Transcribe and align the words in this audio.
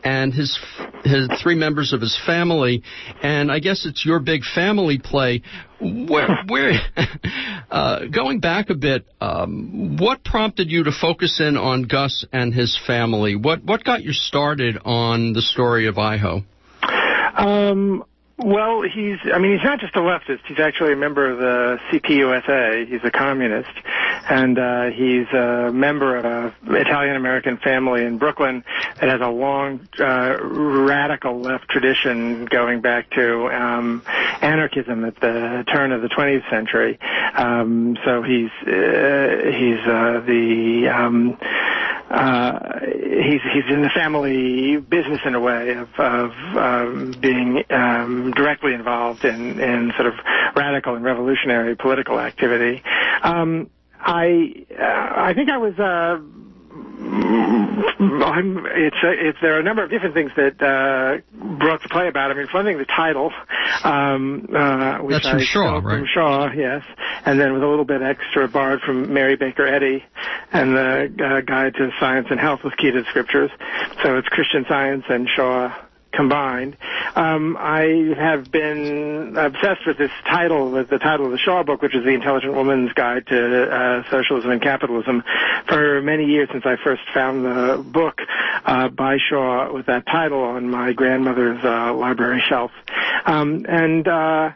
and 0.05 0.35
his 0.35 0.59
his 1.05 1.31
three 1.43 1.55
members 1.55 1.95
of 1.95 2.03
his 2.03 2.21
family. 2.27 2.83
And 3.23 3.51
I 3.51 3.61
guess 3.61 3.87
it's 3.87 4.05
your 4.05 4.19
big 4.19 4.43
family 4.45 4.99
play. 4.99 5.41
Where, 5.81 6.45
where 6.49 6.73
uh, 7.71 8.01
going 8.05 8.41
back 8.41 8.69
a 8.69 8.75
bit, 8.75 9.07
um, 9.23 9.97
what 9.97 10.23
prompted 10.23 10.71
you 10.71 10.85
to 10.85 10.93
focus 10.93 11.41
in 11.41 11.57
on 11.57 11.85
Gus 11.85 12.27
and 12.31 12.53
his 12.53 12.79
family? 12.87 13.37
What 13.37 13.65
what 13.65 13.83
got 13.85 14.03
you 14.03 14.13
started 14.13 14.77
on 14.85 15.33
the 15.33 15.41
story 15.41 15.87
of 15.87 15.97
IHO? 15.97 16.45
Um, 17.37 18.05
well, 18.37 18.83
he's, 18.83 19.19
I 19.33 19.39
mean, 19.39 19.53
he's 19.53 19.65
not 19.65 19.79
just 19.79 19.95
a 19.95 20.01
leftist. 20.01 20.41
He's 20.49 20.59
actually 20.59 20.93
a 20.93 20.97
member 20.97 21.31
of 21.31 21.39
the 21.39 21.79
CPUSA. 21.93 22.89
He's 22.89 23.01
a 23.05 23.11
communist. 23.11 23.71
And, 24.29 24.59
uh, 24.59 24.91
he's 24.91 25.29
a 25.29 25.71
member 25.73 26.17
of 26.17 26.25
an 26.25 26.75
Italian-American 26.75 27.59
family 27.59 28.05
in 28.05 28.19
Brooklyn 28.19 28.65
that 29.01 29.09
has 29.09 29.21
a 29.21 29.29
long, 29.29 29.87
uh, 30.01 30.37
radical 30.41 31.41
left 31.41 31.69
tradition 31.69 32.47
going 32.47 32.81
back 32.81 33.11
to, 33.11 33.47
um, 33.51 34.03
anarchism 34.41 35.05
at 35.05 35.15
the 35.21 35.65
turn 35.73 35.93
of 35.93 36.03
the 36.03 36.09
20th 36.09 36.49
century. 36.51 36.99
Um, 37.35 37.97
so 38.05 38.23
he's, 38.23 38.51
uh, 38.67 39.43
he's, 39.45 39.81
uh, 39.87 40.23
the, 40.27 40.89
um, 40.89 41.39
uh, 42.11 42.59
he's 42.93 43.41
he's 43.53 43.65
in 43.71 43.83
the 43.83 43.91
family 43.95 44.77
business 44.77 45.21
in 45.25 45.35
a 45.35 45.41
way 45.41 45.71
of 45.71 45.89
of 45.99 46.31
um, 46.57 47.17
being 47.21 47.63
um, 47.71 48.33
directly 48.37 48.75
involved 48.75 49.25
in 49.25 49.59
in 49.59 49.93
sort 49.97 50.07
of 50.07 50.15
radical 50.55 50.95
and 50.95 51.05
revolutionary 51.05 51.77
political 51.77 52.21
activity. 52.21 52.83
Um, 53.23 53.71
I 54.01 54.67
uh, 54.79 55.13
I 55.17 55.33
think 55.35 55.49
I 55.51 55.57
was. 55.59 55.79
Uh, 55.79 56.21
I'm, 57.05 58.67
it's, 58.67 58.97
uh, 59.03 59.09
it's, 59.11 59.39
there 59.41 59.57
are 59.57 59.61
a 59.61 59.63
number 59.63 59.85
of 59.85 59.91
different 59.91 60.15
things 60.15 60.31
that 60.37 60.61
uh, 60.63 61.21
brought 61.59 61.83
to 61.83 61.89
play 61.89 62.09
about. 62.09 62.31
I 62.31 62.35
mean, 62.35 62.47
one 62.53 62.65
thing, 62.65 62.79
the 62.79 62.85
title, 62.85 63.33
um, 63.83 64.49
uh, 64.55 64.99
which 64.99 65.23
That's 65.23 65.29
from 65.29 65.41
I 65.41 65.45
Shaw, 65.45 65.75
right? 65.79 65.99
From 65.99 66.07
Shaw, 66.07 66.51
yes, 66.53 66.83
and 67.25 67.39
then 67.39 67.53
with 67.53 67.63
a 67.63 67.67
little 67.69 67.85
bit 67.85 68.03
extra 68.03 68.49
borrowed 68.49 68.81
from 68.81 69.13
Mary 69.13 69.37
Baker 69.37 69.67
Eddy, 69.67 70.05
and 70.53 70.75
the 70.75 71.15
uh, 71.25 71.41
Guide 71.43 71.75
to 71.75 71.91
Science 72.01 72.29
and 72.31 72.41
Health 72.41 72.61
with 72.65 72.77
Key 72.77 72.91
to 72.91 73.03
the 73.03 73.09
Scriptures. 73.11 73.51
So 74.03 74.17
it's 74.17 74.29
Christian 74.29 74.65
Science 74.69 75.05
and 75.09 75.29
Shaw 75.29 75.75
combined. 76.17 76.77
Um, 77.15 77.57
I 77.59 78.15
have 78.17 78.51
been 78.51 79.37
obsessed 79.37 79.87
with 79.87 79.99
this 79.99 80.11
title, 80.27 80.71
with 80.71 80.89
the 80.89 80.99
title 80.99 81.27
of 81.27 81.33
the 81.33 81.39
Shaw 81.39 81.63
book, 81.63 81.83
which 81.83 81.95
is 81.95 82.05
The 82.05 82.11
Intelligent 82.11 82.55
Woman's 82.55 82.93
Guide 82.93 83.27
to 83.29 83.71
uh, 83.71 84.03
Socialism 84.11 84.51
and 84.51 84.63
Capitalism, 84.63 85.23
for 85.69 86.03
many 86.03 86.25
years 86.25 86.49
since 86.53 86.65
I 86.67 86.77
first 86.83 87.03
found 87.13 87.45
the 87.45 87.85
book 87.85 88.21
uh, 88.65 88.89
by 88.89 89.19
Shaw 89.29 89.73
with 89.73 89.87
that 89.87 90.07
title 90.07 90.43
on 90.43 90.69
my 90.69 90.93
grandmother's 90.93 91.63
uh, 91.65 91.95
library 91.95 92.43
shelf. 92.49 92.71
Um, 93.27 93.65
and 93.69 94.07
uh, 94.07 94.51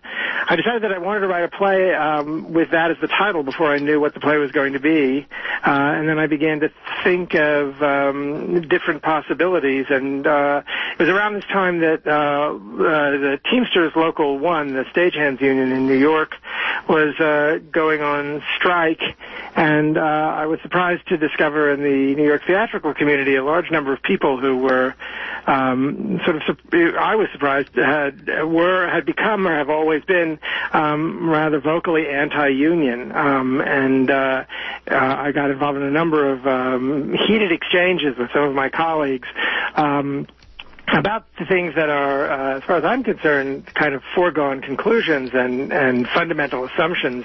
I 0.51 0.57
decided 0.57 0.83
that 0.83 0.93
I 0.93 0.99
wanted 0.99 1.21
to 1.21 1.29
write 1.29 1.45
a 1.45 1.49
play 1.49 1.95
um, 1.95 2.53
with 2.53 2.71
that 2.71 2.91
as 2.91 2.97
the 3.01 3.09
title 3.09 3.43
before 3.43 3.73
I 3.73 3.79
knew 3.79 4.01
what 4.01 4.15
the 4.15 4.21
play 4.21 4.37
was 4.37 4.51
going 4.53 4.75
to 4.75 4.81
be. 4.81 5.27
Uh, 5.67 5.71
and 5.71 6.09
then 6.09 6.19
I 6.19 6.27
began 6.27 6.61
to 6.61 6.71
think 7.05 7.35
of 7.35 7.83
um, 7.83 8.69
different 8.69 9.03
possibilities. 9.03 9.87
And 9.91 10.27
uh, 10.27 10.63
it 10.99 11.03
was 11.03 11.09
around 11.09 11.35
this 11.35 11.45
time 11.49 11.81
that 11.81 12.07
uh, 12.07 12.11
uh, 12.11 13.11
the 13.11 13.41
Teamsters 13.51 13.93
Local 13.97 14.39
1, 14.39 14.73
the 14.73 14.85
stagehands 14.85 15.41
union 15.41 15.73
in 15.73 15.87
New 15.87 15.99
York, 15.99 16.35
was 16.89 17.19
uh, 17.21 17.59
going 17.71 18.01
on 18.01 18.43
strike. 18.57 19.03
And 19.57 19.99
uh, 19.99 20.01
I 20.01 20.47
was 20.47 20.61
surprised 20.63 21.09
to 21.09 21.17
discover 21.17 21.73
in 21.73 21.83
the 21.83 22.15
New 22.15 22.25
York 22.25 22.43
theatrical 22.47 22.95
community 22.95 23.37
a 23.37 23.45
large 23.45 23.71
number 23.71 23.93
of 23.93 24.03
people 24.03 24.39
who 24.41 24.59
were 24.59 24.95
um, 25.47 26.21
sort 26.25 26.37
of, 26.37 26.59
I 26.73 27.17
was 27.17 27.29
surprised, 27.33 27.75
had, 27.75 28.29
were, 28.45 28.89
had 28.89 29.05
become 29.05 29.47
or 29.47 29.57
have 29.57 29.71
always 29.71 30.05
been 30.05 30.39
um, 30.73 31.29
rather 31.29 31.61
vocally 31.61 32.09
anti-union. 32.09 33.13
Um, 33.13 33.61
and 33.61 34.11
uh, 34.11 34.45
uh, 34.91 34.95
I 34.95 35.33
got 35.33 35.51
involved 35.51 35.79
in 35.79 35.85
a 35.85 35.91
number 35.91 36.31
of 36.31 36.47
um, 36.47 37.15
heated 37.27 37.53
exchanges 37.53 38.17
with 38.17 38.31
some 38.33 38.45
of 38.45 38.55
my 38.55 38.69
colleagues. 38.69 39.29
Um, 39.75 40.27
about 40.93 41.25
the 41.39 41.45
things 41.45 41.75
that 41.75 41.89
are, 41.89 42.31
uh, 42.31 42.57
as 42.59 42.65
far 42.65 42.77
as 42.77 42.85
I'm 42.85 43.03
concerned, 43.03 43.67
kind 43.75 43.95
of 43.95 44.03
foregone 44.15 44.61
conclusions 44.61 45.31
and, 45.33 45.73
and 45.73 46.07
fundamental 46.09 46.65
assumptions 46.65 47.25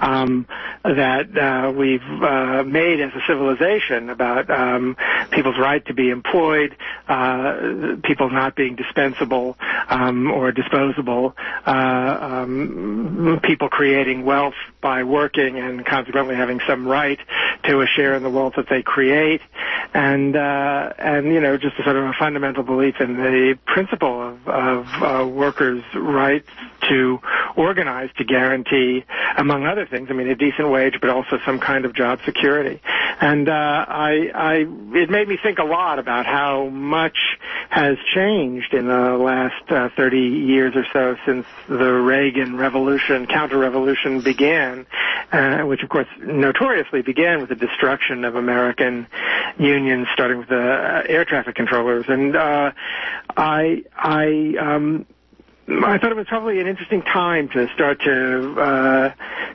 um, 0.00 0.46
that 0.84 1.36
uh, 1.36 1.72
we've 1.72 2.02
uh, 2.22 2.62
made 2.64 3.00
as 3.00 3.12
a 3.14 3.20
civilization 3.26 4.10
about 4.10 4.50
um, 4.50 4.96
people's 5.30 5.58
right 5.58 5.84
to 5.86 5.94
be 5.94 6.10
employed, 6.10 6.76
uh, 7.08 7.96
people 8.02 8.30
not 8.30 8.56
being 8.56 8.76
dispensable 8.76 9.56
um, 9.88 10.30
or 10.30 10.52
disposable, 10.52 11.34
uh, 11.66 12.18
um, 12.20 13.40
people 13.42 13.68
creating 13.68 14.24
wealth 14.24 14.54
by 14.82 15.04
working 15.04 15.58
and 15.58 15.86
consequently 15.86 16.34
having 16.34 16.60
some 16.68 16.86
right 16.86 17.18
to 17.64 17.80
a 17.80 17.86
share 17.86 18.14
in 18.14 18.22
the 18.22 18.28
wealth 18.28 18.54
that 18.56 18.68
they 18.68 18.82
create, 18.82 19.40
and 19.94 20.36
uh, 20.36 20.92
and 20.98 21.26
you 21.28 21.40
know 21.40 21.56
just 21.56 21.78
a 21.78 21.84
sort 21.84 21.96
of 21.96 22.04
a 22.04 22.12
fundamental 22.18 22.62
belief 22.62 22.96
in 23.00 23.16
the 23.16 23.58
principle 23.64 24.20
of, 24.20 24.48
of 24.48 24.86
uh, 25.02 25.26
workers' 25.26 25.84
rights 25.94 26.48
to 26.88 27.20
organize 27.56 28.10
to 28.18 28.24
guarantee, 28.24 29.04
among 29.36 29.66
other 29.66 29.86
things, 29.86 30.08
I 30.10 30.14
mean 30.14 30.28
a 30.28 30.34
decent 30.34 30.68
wage, 30.68 30.98
but 31.00 31.10
also 31.10 31.38
some 31.46 31.60
kind 31.60 31.84
of 31.84 31.94
job 31.94 32.18
security. 32.24 32.80
And 33.20 33.48
uh, 33.48 33.52
I, 33.52 34.30
I, 34.34 34.54
it 34.96 35.10
made 35.10 35.28
me 35.28 35.38
think 35.40 35.58
a 35.58 35.64
lot 35.64 35.98
about 35.98 36.26
how 36.26 36.66
much 36.68 37.16
has 37.70 37.96
changed 38.14 38.74
in 38.74 38.86
the 38.86 39.16
last 39.16 39.70
uh, 39.70 39.90
30 39.96 40.18
years 40.18 40.74
or 40.74 40.84
so 40.92 41.16
since 41.24 41.46
the 41.68 41.92
Reagan 41.92 42.56
revolution, 42.56 43.26
counter-revolution 43.26 44.22
began, 44.22 44.71
uh, 45.32 45.62
which 45.62 45.82
of 45.82 45.88
course 45.88 46.08
notoriously 46.20 47.02
began 47.02 47.40
with 47.40 47.48
the 47.48 47.54
destruction 47.54 48.24
of 48.24 48.34
American 48.34 49.06
unions, 49.58 50.08
starting 50.12 50.38
with 50.38 50.48
the 50.48 50.60
uh, 50.60 51.02
air 51.08 51.24
traffic 51.24 51.54
controllers. 51.54 52.04
And 52.08 52.36
uh, 52.36 52.72
I, 53.36 53.84
I, 53.96 54.54
um, 54.60 55.06
I 55.68 55.98
thought 55.98 56.10
it 56.10 56.16
was 56.16 56.26
probably 56.26 56.60
an 56.60 56.66
interesting 56.66 57.02
time 57.02 57.48
to 57.50 57.68
start 57.72 58.00
to 58.00 58.60
uh, 58.60 59.14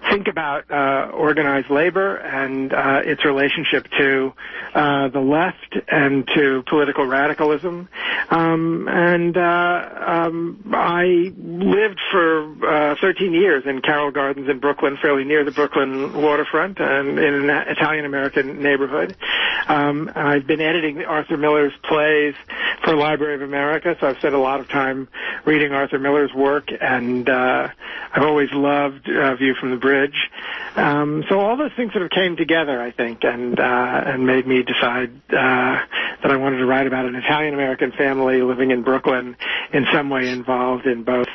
think 0.10 0.30
about 0.30 0.72
uh, 0.72 1.12
organized 1.14 1.70
labor 1.70 2.16
and 2.16 2.72
uh, 2.72 3.02
its 3.04 3.26
relationship 3.26 3.88
to 3.98 4.34
uh, 4.74 5.10
the 5.10 5.20
left 5.20 5.78
and 5.90 6.26
to 6.34 6.64
political 6.70 7.06
radicalism. 7.06 7.90
Um, 8.30 8.88
and 8.90 9.36
uh, 9.36 9.90
um, 10.08 10.72
I 10.74 11.34
lived 11.38 12.00
for 12.10 12.66
uh, 12.66 12.96
13 13.02 13.34
years 13.34 13.64
in 13.66 13.82
Carroll 13.82 14.12
Gardens 14.12 14.50
in 14.50 14.60
Brooklyn, 14.60 14.98
fairly 15.02 15.26
near 15.26 15.44
the 15.44 15.52
Brooklyn 15.52 16.14
waterfront, 16.14 16.80
and 16.80 17.20
in 17.20 17.50
an 17.50 17.68
Italian 17.68 18.06
American 18.06 18.62
neighborhood. 18.64 19.16
Um, 19.68 20.10
I've 20.16 20.48
been 20.48 20.62
editing 20.62 21.04
Arthur 21.04 21.36
Miller's 21.36 21.74
plays 21.84 22.36
for 22.86 22.96
Library 22.96 23.36
of 23.36 23.42
America, 23.42 23.98
so 24.00 24.08
I've 24.08 24.18
spent 24.18 24.36
a 24.36 24.40
lot 24.40 24.62
of 24.62 24.70
time 24.70 25.10
reading 25.44 25.74
Arthur 25.74 25.97
Miller's 26.00 26.34
work, 26.34 26.70
and 26.80 27.30
uh, 27.30 27.68
I've 28.14 28.24
always 28.24 28.50
loved 28.52 29.10
uh, 29.10 29.36
View 29.36 29.56
from 29.60 29.72
the 29.72 29.78
Bridge. 29.78 30.30
Um, 30.76 31.24
so 31.30 31.40
all 31.40 31.58
those 31.58 31.72
things 31.76 31.92
sort 31.94 32.04
of 32.06 32.12
came 32.12 32.36
together, 32.36 32.82
I 32.82 32.92
think, 32.92 33.24
and 33.24 33.60
uh, 33.60 33.64
and 34.06 34.26
made 34.26 34.46
me 34.46 34.64
decide 34.64 35.12
uh, 35.30 35.80
that 36.22 36.32
I 36.32 36.36
wanted 36.36 36.58
to 36.58 36.66
write 36.66 36.88
about 36.88 37.06
an 37.06 37.16
Italian 37.16 37.54
American 37.54 37.92
family 37.92 38.42
living 38.42 38.72
in 38.72 38.84
Brooklyn, 38.84 39.36
in 39.74 39.86
some 39.92 40.10
way 40.10 40.30
involved 40.30 40.86
in 40.86 41.04
both 41.04 41.28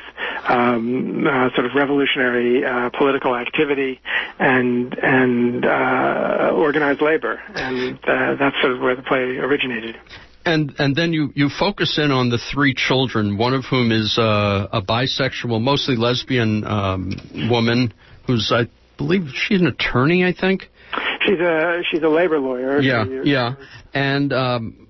um, 0.48 1.26
uh, 1.26 1.50
sort 1.54 1.66
of 1.66 1.74
revolutionary 1.74 2.64
uh, 2.64 2.90
political 2.90 3.34
activity 3.34 4.00
and 4.38 4.94
and 4.98 5.64
uh, 5.64 6.52
organized 6.54 7.00
labor, 7.00 7.40
and 7.54 7.98
uh, 8.04 8.34
that's 8.38 8.60
sort 8.60 8.72
of 8.72 8.80
where 8.80 8.94
the 8.96 9.02
play 9.02 9.38
originated. 9.38 9.96
And 10.44 10.74
and 10.78 10.96
then 10.96 11.12
you 11.12 11.30
you 11.34 11.48
focus 11.48 11.98
in 11.98 12.10
on 12.10 12.28
the 12.28 12.38
three 12.52 12.74
children, 12.74 13.38
one 13.38 13.54
of 13.54 13.64
whom 13.64 13.92
is 13.92 14.18
uh, 14.18 14.68
a 14.72 14.82
bisexual, 14.82 15.60
mostly 15.60 15.96
lesbian 15.96 16.64
um, 16.64 17.12
woman 17.50 17.92
who's 18.26 18.52
I 18.54 18.66
believe 18.96 19.28
she's 19.34 19.60
an 19.60 19.66
attorney, 19.68 20.24
I 20.24 20.32
think. 20.32 20.68
She's 21.26 21.38
a 21.38 21.82
she's 21.90 22.02
a 22.02 22.08
labor 22.08 22.38
lawyer. 22.40 22.80
Yeah, 22.80 23.04
She- 23.04 23.30
yeah, 23.30 23.54
and 23.94 24.32
um, 24.32 24.88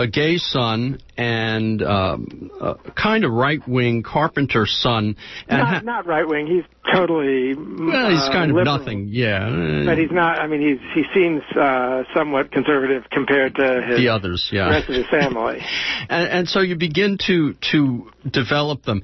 a 0.00 0.06
gay 0.06 0.38
son 0.38 0.98
and 1.16 1.82
um, 1.82 2.50
a 2.60 2.74
kind 2.92 3.24
of 3.24 3.32
right 3.32 3.60
wing 3.68 4.02
carpenter 4.02 4.64
son. 4.66 5.16
And 5.48 5.58
Not, 5.58 5.68
ha- 5.68 5.80
not 5.84 6.06
right 6.06 6.26
wing. 6.26 6.46
He's 6.46 6.64
totally. 6.92 7.54
well, 7.54 8.10
he's 8.10 8.20
uh, 8.28 8.32
kind 8.32 8.50
of 8.50 8.56
liberal. 8.56 8.78
nothing. 8.78 9.08
Yeah, 9.10 9.84
But 9.84 9.98
he's 9.98 10.10
not. 10.10 10.38
I 10.40 10.46
mean, 10.46 10.60
he's 10.62 10.80
he 10.94 11.02
seems 11.14 11.42
uh, 11.54 12.04
somewhat 12.16 12.50
conservative 12.50 13.04
compared 13.12 13.54
to 13.56 13.82
his 13.86 13.98
the 13.98 14.08
others. 14.08 14.48
Yeah, 14.50 14.70
rest 14.70 14.88
of 14.88 14.94
his 14.94 15.06
family. 15.08 15.58
and, 16.08 16.28
and 16.30 16.48
so 16.48 16.60
you 16.60 16.76
begin 16.76 17.18
to 17.26 17.54
to 17.72 18.10
develop 18.30 18.84
them. 18.84 19.02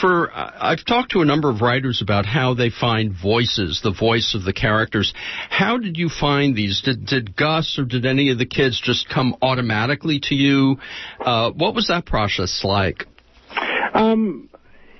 For 0.00 0.30
I've 0.32 0.84
talked 0.84 1.12
to 1.12 1.22
a 1.22 1.24
number 1.24 1.48
of 1.48 1.62
writers 1.62 2.02
about 2.02 2.26
how 2.26 2.52
they 2.52 2.68
find 2.68 3.14
voices, 3.14 3.80
the 3.82 3.92
voice 3.92 4.34
of 4.34 4.44
the 4.44 4.52
characters. 4.52 5.14
How 5.48 5.78
did 5.78 5.96
you 5.96 6.10
find 6.10 6.54
these? 6.54 6.82
Did 6.82 7.06
did 7.06 7.34
Gus 7.34 7.78
or 7.78 7.84
did 7.84 8.04
any 8.04 8.30
of 8.30 8.38
the 8.38 8.44
kids 8.44 8.78
just 8.78 9.08
come 9.08 9.36
automatically 9.40 10.20
to 10.24 10.34
you? 10.34 10.78
Uh, 11.18 11.50
what 11.52 11.74
was 11.74 11.88
that 11.88 12.04
process 12.04 12.60
like? 12.62 13.06
Um, 13.94 14.50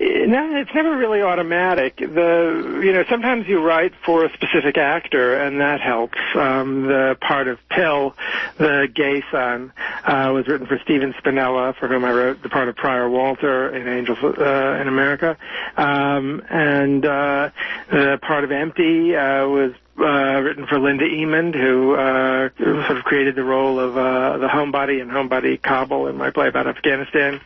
no, 0.00 0.56
it's 0.56 0.74
never 0.74 0.96
really 0.96 1.20
automatic. 1.20 1.98
The 1.98 2.80
you 2.82 2.92
know 2.92 3.04
sometimes 3.10 3.46
you 3.46 3.60
write 3.60 3.92
for 4.04 4.24
a 4.24 4.32
specific 4.32 4.78
actor 4.78 5.34
and 5.34 5.60
that 5.60 5.80
helps. 5.80 6.18
Um, 6.34 6.86
the 6.86 7.18
part 7.20 7.48
of 7.48 7.58
Pill, 7.68 8.16
the 8.56 8.88
gay 8.92 9.22
son, 9.30 9.72
uh, 10.04 10.30
was 10.32 10.48
written 10.48 10.66
for 10.66 10.78
Stephen 10.78 11.12
Spinella, 11.14 11.76
for 11.76 11.86
whom 11.86 12.04
I 12.06 12.12
wrote 12.12 12.42
the 12.42 12.48
part 12.48 12.68
of 12.68 12.76
Prior 12.76 13.10
Walter 13.10 13.74
in 13.76 13.86
Angels 13.86 14.18
uh, 14.22 14.78
in 14.80 14.88
America, 14.88 15.36
um, 15.76 16.42
and 16.48 17.04
uh, 17.04 17.50
the 17.90 18.18
part 18.22 18.44
of 18.44 18.52
Empty 18.52 19.14
uh, 19.14 19.46
was 19.48 19.74
uh, 20.00 20.40
written 20.40 20.66
for 20.66 20.78
Linda 20.78 21.04
Emond, 21.04 21.54
who 21.54 21.94
uh, 21.94 22.48
sort 22.58 22.96
of 22.96 23.04
created 23.04 23.34
the 23.34 23.44
role 23.44 23.78
of 23.78 23.96
uh, 23.96 24.38
the 24.38 24.48
homebody 24.48 25.00
and 25.00 25.10
homebody 25.10 25.60
Kabul 25.60 26.06
in 26.08 26.16
my 26.16 26.30
play 26.30 26.48
about 26.48 26.66
Afghanistan 26.66 27.40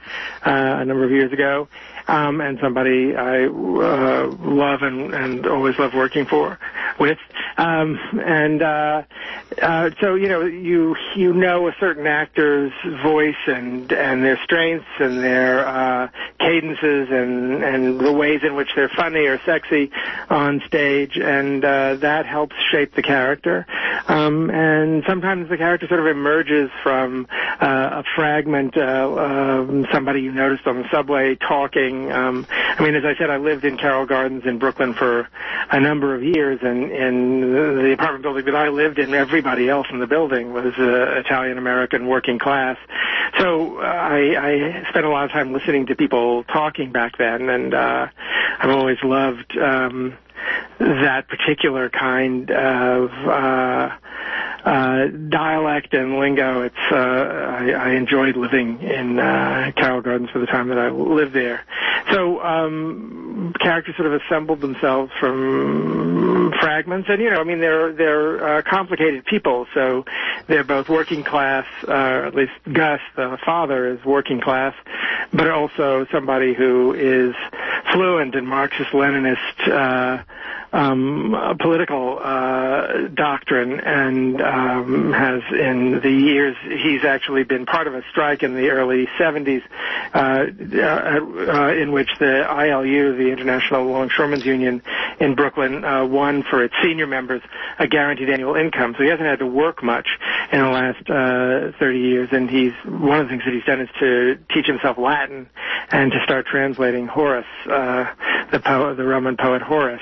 uh, 0.47 0.51
a 0.81 0.85
number 0.85 1.05
of 1.05 1.11
years 1.11 1.33
ago, 1.33 1.69
um, 2.06 2.41
and 2.41 2.59
somebody 2.61 3.15
I 3.17 3.47
uh, 3.47 4.27
love 4.29 4.83
and, 4.83 5.15
and 5.15 5.47
always 5.47 5.79
love 5.79 5.95
working 5.95 6.27
for 6.27 6.59
with. 6.99 7.19
Um, 7.56 7.99
and 8.25 8.62
uh, 8.62 9.03
uh, 9.62 9.91
so 10.01 10.15
you 10.15 10.29
know 10.29 10.43
you 10.43 10.97
you 11.17 11.33
know 11.33 11.69
a 11.69 11.73
certain 11.79 12.06
actor's 12.06 12.73
voice 13.03 13.37
and 13.47 13.91
and 13.93 14.25
their 14.25 14.39
strengths 14.45 14.87
and 14.99 15.23
their 15.23 15.67
uh, 15.67 16.09
cadences 16.39 17.09
and 17.11 17.62
and 17.62 18.01
the 18.01 18.12
ways 18.12 18.41
in 18.43 18.55
which 18.55 18.71
they're 18.75 18.89
funny 18.89 19.27
or 19.27 19.41
sexy 19.45 19.91
on 20.29 20.62
stage, 20.67 21.17
and 21.17 21.65
uh, 21.65 21.95
that 21.97 22.27
helps 22.27 22.44
shape 22.70 22.94
the 22.94 23.02
character. 23.02 23.67
Um, 24.08 24.50
and 24.50 25.02
sometimes 25.06 25.49
the 25.49 25.56
character 25.56 25.87
sort 25.88 26.00
of 26.00 26.06
emerges 26.06 26.70
from 26.82 27.26
uh, 27.61 28.02
a 28.02 28.05
fragment, 28.14 28.76
uh, 28.76 29.14
um, 29.17 29.87
somebody 29.93 30.20
you 30.23 30.32
noticed 30.32 30.67
on 30.67 30.82
the 30.82 30.88
subway 30.93 31.37
talking. 31.37 32.12
Um, 32.12 32.46
I 32.50 32.82
mean, 32.82 32.94
as 32.94 33.05
I 33.05 33.14
said, 33.19 33.31
I 33.31 33.37
lived 33.37 33.64
in 33.64 33.76
Carroll 33.79 34.06
Gardens 34.06 34.44
in 34.46 34.58
Brooklyn 34.58 34.94
for 34.94 35.29
a 35.70 35.81
number 35.81 36.14
of 36.14 36.23
years, 36.23 36.61
and 36.62 36.91
in 36.91 37.41
the 37.52 37.75
the 37.85 37.93
apartment 37.93 38.23
building 38.23 38.44
that 38.46 38.56
I 38.56 38.69
lived 38.69 38.99
in, 38.99 39.14
everybody 39.14 39.69
else 39.69 39.87
in 39.91 39.99
the 39.99 40.06
building 40.06 40.52
was 40.52 40.73
uh, 40.79 41.20
Italian 41.20 41.58
American 41.58 42.06
working 42.06 42.38
class. 42.38 42.76
So 43.38 43.79
uh, 43.79 43.82
I, 43.82 44.35
I 44.38 44.91
spent 44.91 45.05
a 45.05 45.11
lot 45.11 45.25
of 45.25 45.31
time 45.31 45.52
listening 45.52 45.87
to 45.87 45.94
people 45.94 46.44
talking 46.44 46.93
back 46.93 47.19
then, 47.19 47.49
and 47.49 47.75
uh, 47.75 48.06
I've 48.58 48.70
always 48.70 48.99
loved 49.02 49.56
um, 49.58 50.17
that 50.78 51.28
particular 51.28 51.88
kind 51.90 52.50
of 52.50 53.10
uh, 53.10 53.90
uh, 54.64 55.06
dialect 55.28 55.92
and 55.94 56.19
lingo. 56.19 56.62
It's 56.62 56.75
uh, 56.90 56.96
I, 56.96 57.70
I 57.70 57.90
enjoyed 57.90 58.36
living 58.36 58.81
in 58.81 59.19
uh, 59.19 59.72
Carroll 59.76 60.00
Gardens 60.00 60.31
for 60.31 60.38
the 60.38 60.46
time 60.46 60.69
that 60.69 60.78
I 60.78 60.90
lived 60.90 61.34
there. 61.34 61.64
So 62.10 62.40
um, 62.42 63.52
characters 63.60 63.96
sort 63.96 64.12
of 64.12 64.20
assembled 64.22 64.60
themselves 64.60 65.12
from 65.20 66.52
fragments, 66.60 67.08
and 67.10 67.20
you 67.20 67.31
know, 67.31 67.40
I 67.40 67.44
mean, 67.44 67.60
they're 67.60 67.92
they're 67.92 68.58
uh, 68.58 68.62
complicated 68.62 69.25
people. 69.26 69.66
So 69.75 70.04
they're 70.48 70.64
both 70.64 70.88
working 70.88 71.25
class. 71.25 71.66
Uh, 71.86 72.26
at 72.26 72.34
least 72.34 72.52
Gus, 72.72 73.00
the 73.16 73.38
father, 73.44 73.92
is 73.92 74.04
working 74.04 74.40
class, 74.40 74.75
but 75.32 75.50
also 75.50 76.06
somebody 76.12 76.54
who 76.54 76.94
is 76.94 77.34
fluent 77.94 78.35
in 78.35 78.46
Marxist-Leninist. 78.46 79.69
Uh, 79.69 80.23
Um, 80.75 81.56
political 81.61 82.19
uh, 82.21 83.06
doctrine 83.15 83.79
and 83.79 84.41
um, 84.43 85.13
has 85.13 85.41
in 85.53 86.01
the 86.01 86.10
years 86.10 86.56
he's 86.65 87.05
actually 87.05 87.44
been 87.44 87.65
part 87.65 87.87
of 87.87 87.94
a 87.94 88.03
strike 88.10 88.43
in 88.43 88.55
the 88.55 88.70
early 88.70 89.06
70s 89.17 89.63
uh, 90.13 90.19
uh, 90.19 91.58
uh, 91.58 91.72
in 91.75 91.93
which 91.93 92.08
the 92.19 92.44
ILU, 92.48 93.17
the 93.17 93.31
International 93.31 93.87
Longshoremen's 93.87 94.44
Union 94.44 94.82
in 95.20 95.37
Brooklyn, 95.37 95.84
uh, 95.84 96.05
won 96.06 96.43
for 96.43 96.65
its 96.65 96.75
senior 96.82 97.06
members 97.06 97.43
a 97.79 97.87
guaranteed 97.87 98.29
annual 98.29 98.56
income. 98.56 98.96
So 98.98 99.05
he 99.05 99.10
hasn't 99.10 99.29
had 99.29 99.39
to 99.39 99.46
work 99.46 99.81
much 99.81 100.08
in 100.51 100.58
the 100.58 100.70
last 100.70 101.08
uh, 101.08 101.79
30 101.79 101.98
years, 102.01 102.29
and 102.32 102.51
he's 102.51 102.72
one 102.84 103.20
of 103.20 103.27
the 103.27 103.31
things 103.31 103.44
that 103.44 103.55
he's 103.55 103.65
done 103.65 103.81
is 103.81 103.89
to 104.01 104.39
teach 104.53 104.67
himself 104.67 104.98
Latin 104.98 105.48
and 105.91 106.10
to 106.10 106.19
start 106.25 106.46
translating 106.46 107.06
Horace, 107.06 107.46
the 107.65 108.60
poet, 108.65 108.96
the 108.96 109.05
Roman 109.05 109.37
poet 109.37 109.63
Horace. 109.63 110.01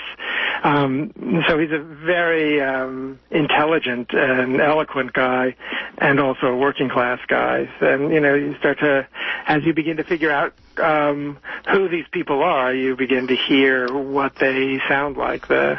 Um, 0.62 1.12
so 1.48 1.58
he's 1.58 1.72
a 1.72 1.78
very 1.78 2.60
um, 2.60 3.18
intelligent 3.30 4.12
and 4.12 4.60
eloquent 4.60 5.12
guy, 5.12 5.56
and 5.98 6.20
also 6.20 6.46
a 6.46 6.56
working 6.56 6.88
class 6.88 7.18
guy. 7.26 7.68
And 7.80 8.12
you 8.12 8.20
know, 8.20 8.34
you 8.34 8.56
start 8.58 8.78
to, 8.80 9.06
as 9.46 9.64
you 9.64 9.74
begin 9.74 9.96
to 9.96 10.04
figure 10.04 10.30
out 10.30 10.54
um, 10.78 11.38
who 11.70 11.88
these 11.88 12.06
people 12.12 12.42
are, 12.42 12.74
you 12.74 12.96
begin 12.96 13.26
to 13.28 13.36
hear 13.36 13.92
what 13.92 14.34
they 14.40 14.78
sound 14.88 15.16
like, 15.16 15.48
the 15.48 15.78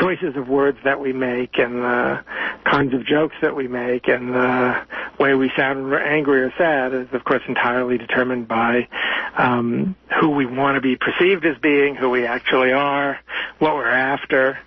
choices 0.00 0.36
of 0.36 0.48
words 0.48 0.78
that 0.84 1.00
we 1.00 1.12
make, 1.12 1.58
and 1.58 1.82
the 1.82 2.24
kinds 2.64 2.94
of 2.94 3.04
jokes 3.06 3.34
that 3.42 3.56
we 3.56 3.68
make, 3.68 4.08
and 4.08 4.34
the 4.34 4.86
way 5.18 5.34
we 5.34 5.50
sound 5.56 5.92
angry 5.94 6.42
or 6.42 6.52
sad 6.58 6.94
is, 6.94 7.08
of 7.12 7.24
course, 7.24 7.42
entirely 7.48 7.98
determined 7.98 8.46
by 8.48 8.88
um, 9.36 9.96
who 10.20 10.30
we 10.30 10.46
want 10.46 10.76
to 10.76 10.80
be 10.80 10.96
perceived 10.96 11.44
as 11.44 11.56
being, 11.62 11.94
who 11.94 12.10
we 12.10 12.26
actually 12.26 12.72
are, 12.72 13.18
what 13.58 13.74
we're 13.74 13.88
after. 13.88 14.58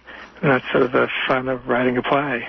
And 0.42 0.52
that's 0.52 0.66
sort 0.72 0.84
of 0.84 0.92
the 0.92 1.08
fun 1.28 1.50
of 1.50 1.68
writing 1.68 1.98
a 1.98 2.02
play. 2.02 2.44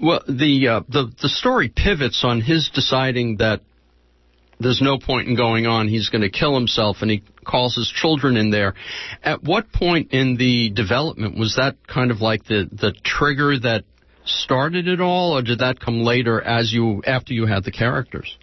Well, 0.00 0.22
the 0.26 0.68
uh, 0.68 0.80
the 0.88 1.12
the 1.20 1.28
story 1.28 1.68
pivots 1.68 2.24
on 2.24 2.40
his 2.40 2.70
deciding 2.74 3.36
that 3.36 3.60
there's 4.62 4.80
no 4.82 4.98
point 4.98 5.28
in 5.28 5.36
going 5.36 5.66
on. 5.66 5.88
He's 5.88 6.08
going 6.08 6.22
to 6.22 6.30
kill 6.30 6.54
himself, 6.54 6.98
and 7.00 7.10
he 7.10 7.22
calls 7.44 7.74
his 7.74 7.88
children 7.88 8.36
in 8.36 8.50
there. 8.50 8.74
At 9.22 9.42
what 9.42 9.72
point 9.72 10.12
in 10.12 10.36
the 10.36 10.70
development 10.70 11.38
was 11.38 11.56
that 11.56 11.86
kind 11.86 12.10
of 12.10 12.20
like 12.20 12.44
the 12.44 12.68
the 12.70 12.92
trigger 13.04 13.58
that 13.58 13.84
started 14.24 14.88
it 14.88 15.00
all, 15.00 15.36
or 15.36 15.42
did 15.42 15.58
that 15.60 15.80
come 15.80 16.02
later 16.02 16.40
as 16.40 16.72
you 16.72 17.02
after 17.06 17.34
you 17.34 17.46
had 17.46 17.64
the 17.64 17.72
characters? 17.72 18.36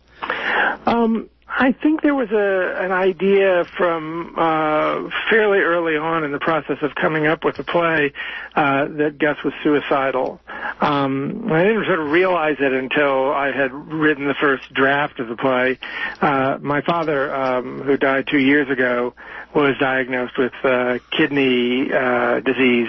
Um, 0.86 1.30
I 1.62 1.74
think 1.74 2.02
there 2.02 2.16
was 2.16 2.32
a 2.32 2.78
an 2.80 2.94
idea 2.94 3.66
from 3.78 4.34
uh, 4.38 5.10
fairly 5.30 5.60
early 5.60 5.98
on 5.98 6.24
in 6.24 6.32
the 6.32 6.40
process 6.40 6.78
of 6.82 6.96
coming 6.96 7.28
up 7.28 7.44
with 7.44 7.58
the 7.58 7.66
play 7.66 8.14
uh, 8.56 8.86
that 8.86 9.18
Gus 9.20 9.44
was 9.44 9.54
suicidal. 9.62 10.40
Um, 10.80 11.52
I 11.52 11.66
didn't 11.66 11.86
sort 11.86 12.00
of 12.00 12.12
realize 12.12 12.56
it 12.62 12.72
until 12.72 13.34
I 13.34 13.52
had 13.52 13.74
written 13.74 14.26
the 14.26 14.36
first 14.36 14.74
draft 14.74 15.20
of 15.20 15.28
the 15.28 15.36
play. 15.36 15.78
Uh, 16.22 16.60
my 16.62 16.80
father, 16.82 17.36
um, 17.36 17.82
who 17.82 17.98
died 17.98 18.28
two 18.28 18.40
years 18.40 18.70
ago, 18.70 19.14
was 19.54 19.76
diagnosed 19.80 20.38
with 20.38 20.54
uh, 20.64 21.00
kidney 21.12 21.92
uh, 21.92 22.40
disease 22.40 22.88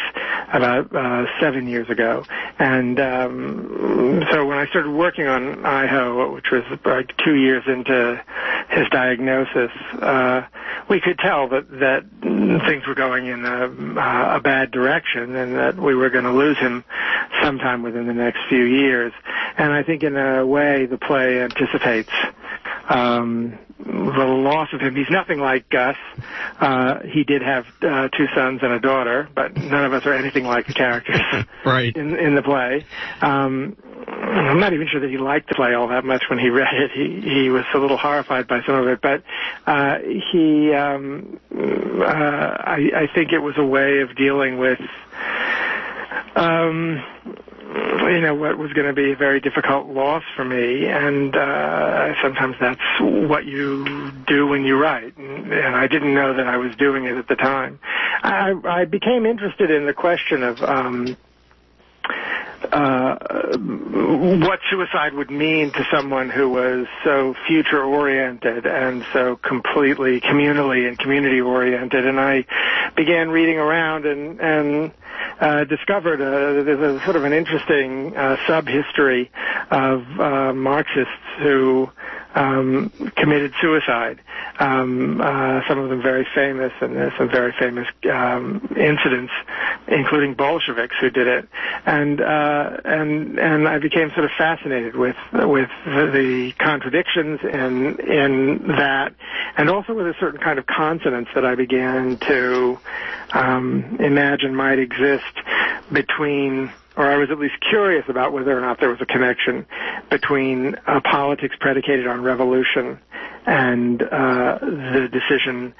about 0.52 0.94
uh, 0.94 1.26
seven 1.40 1.66
years 1.66 1.90
ago, 1.90 2.24
and 2.58 3.00
um, 3.00 4.22
so 4.30 4.46
when 4.46 4.58
I 4.58 4.66
started 4.66 4.92
working 4.92 5.26
on 5.26 5.64
IHO, 5.64 6.34
which 6.34 6.52
was 6.52 6.62
like 6.84 7.16
two 7.16 7.34
years 7.34 7.64
into 7.66 8.22
his 8.70 8.88
diagnosis, 8.90 9.70
uh, 10.00 10.42
we 10.88 11.00
could 11.00 11.18
tell 11.18 11.48
that 11.48 11.70
that 11.70 12.04
things 12.66 12.86
were 12.86 12.94
going 12.94 13.26
in 13.26 13.44
a, 13.44 13.66
uh, 13.66 14.36
a 14.36 14.40
bad 14.40 14.70
direction, 14.70 15.34
and 15.36 15.56
that 15.56 15.76
we 15.76 15.94
were 15.94 16.10
going 16.10 16.24
to 16.24 16.32
lose 16.32 16.58
him 16.58 16.84
sometime 17.42 17.82
within 17.82 18.06
the 18.06 18.14
next 18.14 18.40
few 18.48 18.64
years. 18.64 19.12
And 19.56 19.72
I 19.72 19.82
think, 19.82 20.02
in 20.02 20.16
a 20.16 20.44
way, 20.46 20.86
the 20.86 20.98
play 20.98 21.40
anticipates 21.40 22.12
um, 22.88 23.58
the 23.78 24.24
loss 24.26 24.68
of 24.72 24.80
him. 24.80 24.94
He's 24.94 25.10
nothing 25.10 25.38
like 25.38 25.68
Gus. 25.68 25.96
Uh, 26.60 27.00
he 27.04 27.24
did 27.24 27.42
have 27.42 27.64
uh, 27.82 28.08
two 28.08 28.26
sons 28.34 28.60
and 28.62 28.72
a 28.72 28.80
daughter, 28.80 29.28
but 29.34 29.56
none 29.56 29.84
of 29.84 29.92
us 29.92 30.04
are 30.06 30.12
anything 30.12 30.44
like 30.44 30.66
the 30.66 30.74
characters 30.74 31.20
right. 31.64 31.96
in 31.96 32.16
in 32.16 32.34
the 32.34 32.42
play. 32.42 32.84
Um, 33.20 33.76
I'm 34.06 34.58
not 34.58 34.72
even 34.72 34.88
sure 34.90 35.00
that 35.00 35.10
he 35.10 35.18
liked 35.18 35.48
the 35.48 35.54
play 35.54 35.74
all 35.74 35.88
that 35.88 36.04
much 36.04 36.24
when 36.28 36.38
he 36.38 36.50
read 36.50 36.74
it. 36.74 36.90
He 36.92 37.20
he 37.20 37.48
was 37.48 37.64
a 37.74 37.78
little 37.78 37.96
horrified 37.96 38.48
by 38.48 38.60
some 38.66 38.74
of 38.74 38.86
it, 38.88 39.00
but 39.00 39.22
uh, 39.66 39.98
he 40.32 40.59
um, 40.74 41.40
uh, 41.52 42.04
I, 42.04 42.90
I 42.94 43.06
think 43.14 43.32
it 43.32 43.40
was 43.40 43.54
a 43.56 43.64
way 43.64 44.00
of 44.00 44.14
dealing 44.16 44.58
with 44.58 44.80
um, 46.36 47.02
you 48.08 48.20
know 48.20 48.34
what 48.34 48.58
was 48.58 48.72
going 48.72 48.86
to 48.86 48.92
be 48.92 49.12
a 49.12 49.16
very 49.16 49.40
difficult 49.40 49.88
loss 49.88 50.22
for 50.36 50.44
me, 50.44 50.86
and 50.86 51.34
uh, 51.36 52.14
sometimes 52.22 52.56
that's 52.60 52.80
what 53.00 53.44
you 53.44 53.84
do 54.26 54.46
when 54.46 54.64
you 54.64 54.76
write. 54.76 55.16
And, 55.16 55.52
and 55.52 55.76
I 55.76 55.86
didn't 55.86 56.14
know 56.14 56.36
that 56.36 56.46
I 56.46 56.56
was 56.56 56.72
doing 56.78 57.04
it 57.04 57.16
at 57.16 57.28
the 57.28 57.36
time. 57.36 57.78
I, 58.22 58.54
I 58.64 58.84
became 58.84 59.26
interested 59.26 59.70
in 59.70 59.86
the 59.86 59.94
question 59.94 60.42
of. 60.42 60.62
Um, 60.62 61.16
uh, 62.72 63.16
what 63.56 64.60
suicide 64.70 65.14
would 65.14 65.30
mean 65.30 65.70
to 65.72 65.84
someone 65.90 66.28
who 66.30 66.48
was 66.50 66.86
so 67.04 67.34
future 67.46 67.82
oriented 67.82 68.66
and 68.66 69.04
so 69.12 69.36
completely 69.36 70.20
communally 70.20 70.86
and 70.86 70.98
community 70.98 71.40
oriented. 71.40 72.06
And 72.06 72.20
I 72.20 72.44
began 72.96 73.30
reading 73.30 73.58
around 73.58 74.06
and, 74.06 74.40
and 74.40 74.92
uh, 75.40 75.64
discovered 75.64 76.20
a, 76.20 76.62
there's 76.64 77.00
a 77.00 77.04
sort 77.04 77.16
of 77.16 77.24
an 77.24 77.32
interesting 77.32 78.16
uh, 78.16 78.36
sub 78.46 78.66
history 78.66 79.30
of 79.70 80.02
uh, 80.20 80.52
Marxists 80.52 81.08
who 81.38 81.90
um, 82.34 82.90
committed 83.16 83.52
suicide. 83.60 84.20
Um, 84.58 85.20
uh, 85.20 85.60
some 85.68 85.78
of 85.78 85.88
them 85.88 86.02
very 86.02 86.26
famous, 86.34 86.72
and 86.80 86.94
there's 86.94 87.12
some 87.18 87.30
very 87.30 87.52
famous 87.58 87.88
um, 88.10 88.74
incidents, 88.76 89.32
including 89.88 90.34
Bolsheviks 90.34 90.94
who 91.00 91.10
did 91.10 91.26
it. 91.26 91.48
And 91.86 92.20
uh, 92.20 92.76
and 92.84 93.38
and 93.38 93.68
I 93.68 93.78
became 93.78 94.10
sort 94.10 94.24
of 94.24 94.30
fascinated 94.36 94.96
with 94.96 95.16
with 95.32 95.70
the, 95.84 96.10
the 96.12 96.52
contradictions 96.58 97.40
in 97.42 97.98
in 98.00 98.68
that, 98.68 99.14
and 99.56 99.70
also 99.70 99.94
with 99.94 100.06
a 100.06 100.14
certain 100.20 100.40
kind 100.40 100.58
of 100.58 100.66
consonance 100.66 101.28
that 101.34 101.44
I 101.44 101.54
began 101.54 102.18
to 102.28 102.78
um, 103.32 103.96
imagine 104.00 104.54
might 104.54 104.78
exist 104.78 105.24
between 105.92 106.72
or 106.96 107.10
I 107.10 107.16
was 107.16 107.30
at 107.30 107.38
least 107.38 107.54
curious 107.68 108.04
about 108.08 108.32
whether 108.32 108.56
or 108.56 108.60
not 108.60 108.80
there 108.80 108.90
was 108.90 109.00
a 109.00 109.06
connection 109.06 109.66
between 110.10 110.74
uh, 110.86 111.00
politics 111.00 111.54
predicated 111.60 112.06
on 112.06 112.22
revolution 112.22 112.98
and 113.46 114.02
uh, 114.02 114.58
the 114.60 115.08
decision 115.10 115.74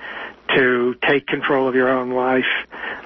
to 0.56 0.94
take 1.06 1.26
control 1.26 1.68
of 1.68 1.74
your 1.74 1.88
own 1.88 2.10
life 2.10 2.44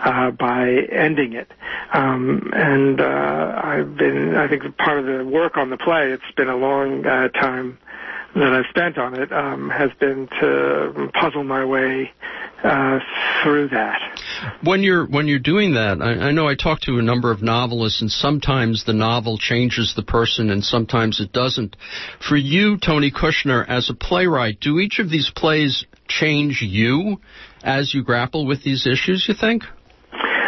uh, 0.00 0.30
by 0.30 0.70
ending 0.90 1.34
it. 1.34 1.50
Um, 1.92 2.50
and 2.54 3.00
uh, 3.00 3.60
I've 3.62 3.96
been, 3.96 4.34
I 4.36 4.48
think, 4.48 4.76
part 4.78 4.98
of 4.98 5.06
the 5.06 5.24
work 5.24 5.56
on 5.56 5.70
the 5.70 5.76
play. 5.76 6.12
It's 6.12 6.22
been 6.36 6.48
a 6.48 6.56
long 6.56 7.04
uh, 7.04 7.28
time 7.28 7.78
that 8.34 8.52
I've 8.52 8.66
spent 8.70 8.98
on 8.98 9.20
it 9.20 9.32
um, 9.32 9.70
has 9.70 9.90
been 10.00 10.28
to 10.40 11.10
puzzle 11.14 11.44
my 11.44 11.64
way 11.64 12.12
uh, 12.64 12.98
through 13.42 13.68
that. 13.68 14.00
When 14.62 14.82
you're 14.82 15.06
when 15.06 15.28
you're 15.28 15.38
doing 15.38 15.74
that, 15.74 16.00
I, 16.00 16.28
I 16.28 16.30
know 16.32 16.48
I 16.48 16.54
talked 16.54 16.84
to 16.84 16.98
a 16.98 17.02
number 17.02 17.30
of 17.30 17.42
novelists, 17.42 18.00
and 18.00 18.10
sometimes 18.10 18.84
the 18.84 18.92
novel 18.92 19.38
changes 19.38 19.94
the 19.94 20.02
person, 20.02 20.50
and 20.50 20.64
sometimes 20.64 21.20
it 21.20 21.32
doesn't. 21.32 21.76
For 22.26 22.36
you, 22.36 22.78
Tony 22.78 23.10
Kushner, 23.10 23.64
as 23.68 23.90
a 23.90 23.94
playwright, 23.94 24.60
do 24.60 24.78
each 24.78 24.98
of 24.98 25.10
these 25.10 25.30
plays 25.30 25.84
change 26.08 26.62
you 26.62 27.20
as 27.62 27.94
you 27.94 28.02
grapple 28.02 28.46
with 28.46 28.62
these 28.62 28.86
issues? 28.86 29.26
You 29.28 29.34
think? 29.34 29.62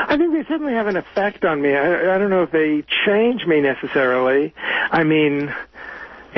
I 0.09 0.16
think 0.16 0.33
they 0.33 0.45
certainly 0.49 0.73
have 0.73 0.87
an 0.87 0.97
effect 0.97 1.45
on 1.45 1.61
me. 1.61 1.75
I, 1.75 2.14
I 2.14 2.19
don't 2.19 2.31
know 2.31 2.45
if 2.45 2.52
they 2.52 2.85
change 3.07 3.45
me 3.45 3.61
necessarily. 3.61 4.55
I 4.57 5.02
mean, 5.02 5.52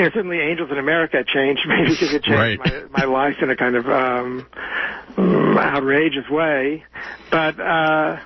know, 0.04 0.10
certainly 0.10 0.40
Angels 0.40 0.70
in 0.70 0.78
America 0.78 1.24
changed 1.24 1.66
me 1.66 1.84
because 1.88 2.12
it 2.12 2.22
changed 2.22 2.60
right. 2.60 2.90
my, 2.92 3.00
my 3.00 3.04
life 3.04 3.36
in 3.42 3.50
a 3.50 3.56
kind 3.56 3.76
of 3.76 3.88
um, 3.88 4.46
outrageous 5.18 6.28
way. 6.28 6.84
But 7.30 7.58
uh, 7.60 8.20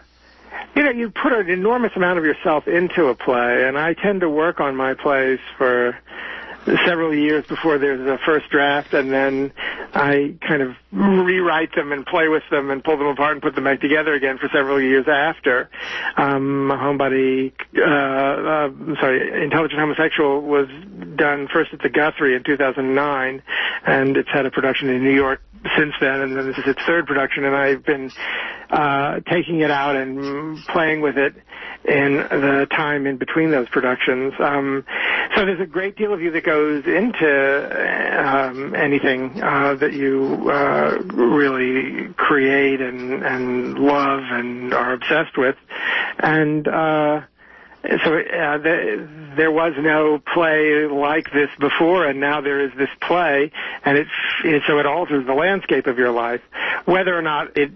you 0.75 0.83
know, 0.83 0.91
you 0.91 1.11
put 1.11 1.33
an 1.33 1.51
enormous 1.51 1.93
amount 1.97 2.19
of 2.19 2.25
yourself 2.25 2.67
into 2.67 3.07
a 3.07 3.15
play, 3.15 3.65
and 3.67 3.79
I 3.79 3.95
tend 3.95 4.21
to 4.21 4.29
work 4.29 4.61
on 4.61 4.77
my 4.77 4.95
plays 4.95 5.39
for 5.59 5.97
several 6.87 7.15
years 7.15 7.45
before 7.47 7.79
there's 7.79 8.07
a 8.07 8.19
first 8.25 8.49
draft, 8.51 8.95
and 8.95 9.13
then 9.13 9.53
I 9.95 10.35
kind 10.47 10.63
of 10.63 10.75
rewrite 10.91 11.75
them 11.75 11.93
and 11.93 12.07
play 12.07 12.29
with 12.29 12.43
them 12.51 12.71
and 12.71 12.83
pull 12.83 12.97
them 12.97 13.07
apart 13.07 13.33
and 13.33 13.43
put 13.43 13.55
them 13.55 13.65
back 13.65 13.81
together 13.81 14.15
again 14.15 14.39
for 14.39 14.49
several 14.53 14.81
years 14.81 15.07
after. 15.09 15.71
Um, 16.17 16.71
Homebody, 16.73 17.53
uh, 17.77 17.83
uh, 17.83 19.01
sorry, 19.01 19.45
Intelligent 19.45 19.81
Homosexual 19.81 20.43
was 20.43 20.69
done 21.17 21.49
first 21.53 21.73
at 21.73 21.81
the 21.83 21.91
Guthrie 21.91 22.35
in 22.35 22.43
2009, 22.43 23.43
and 23.87 24.17
it's 24.17 24.31
had 24.31 24.47
a 24.47 24.51
production 24.51 24.89
in 24.89 25.03
New 25.03 25.15
York 25.15 25.43
since 25.77 25.95
then, 26.01 26.21
and 26.21 26.37
then 26.37 26.47
this 26.47 26.59
is 26.59 26.67
its 26.67 26.83
third 26.87 27.07
production, 27.07 27.45
and 27.45 27.55
I've 27.55 27.85
been 27.85 28.11
uh, 28.71 29.21
taking 29.31 29.61
it 29.61 29.71
out 29.71 29.97
and 29.97 30.59
playing 30.67 31.03
with 31.03 31.17
it 31.17 31.35
in 31.85 32.17
the 32.17 32.67
time 32.71 33.07
in 33.07 33.17
between 33.17 33.51
those 33.51 33.69
productions. 33.69 34.35
Um, 34.39 34.85
so 35.37 35.45
there's 35.45 35.61
a 35.61 35.67
great 35.67 35.97
deal 35.97 36.13
of 36.13 36.21
you 36.21 36.31
that 36.33 36.45
goes 36.45 36.85
into 36.87 38.27
um, 38.27 38.75
anything 38.75 39.43
uh, 39.43 39.75
that 39.83 39.93
you 39.93 40.51
uh, 40.51 40.97
really 41.13 42.13
create 42.15 42.81
and, 42.81 43.23
and 43.23 43.79
love 43.79 44.23
and 44.31 44.73
are 44.73 44.95
obsessed 44.95 45.37
with, 45.37 45.57
and. 46.19 46.67
Uh, 46.67 47.23
so 48.05 48.15
uh, 48.17 48.59
the, 48.59 49.09
there 49.37 49.51
was 49.51 49.73
no 49.77 50.23
play 50.33 50.87
like 50.87 51.33
this 51.33 51.51
before, 51.59 52.07
and 52.07 52.21
now 52.21 52.41
there 52.41 52.65
is 52.65 52.71
this 52.79 52.89
play, 53.01 53.51
and 53.85 53.99
it, 53.99 54.07
it 54.45 54.63
so 54.69 54.79
it 54.79 54.87
alters 54.87 55.27
the 55.27 55.35
landscape 55.35 55.89
of 55.89 55.99
your 55.99 56.13
life. 56.13 56.43
Whether 56.85 57.17
or 57.17 57.23
not 57.23 57.57
it 57.57 57.73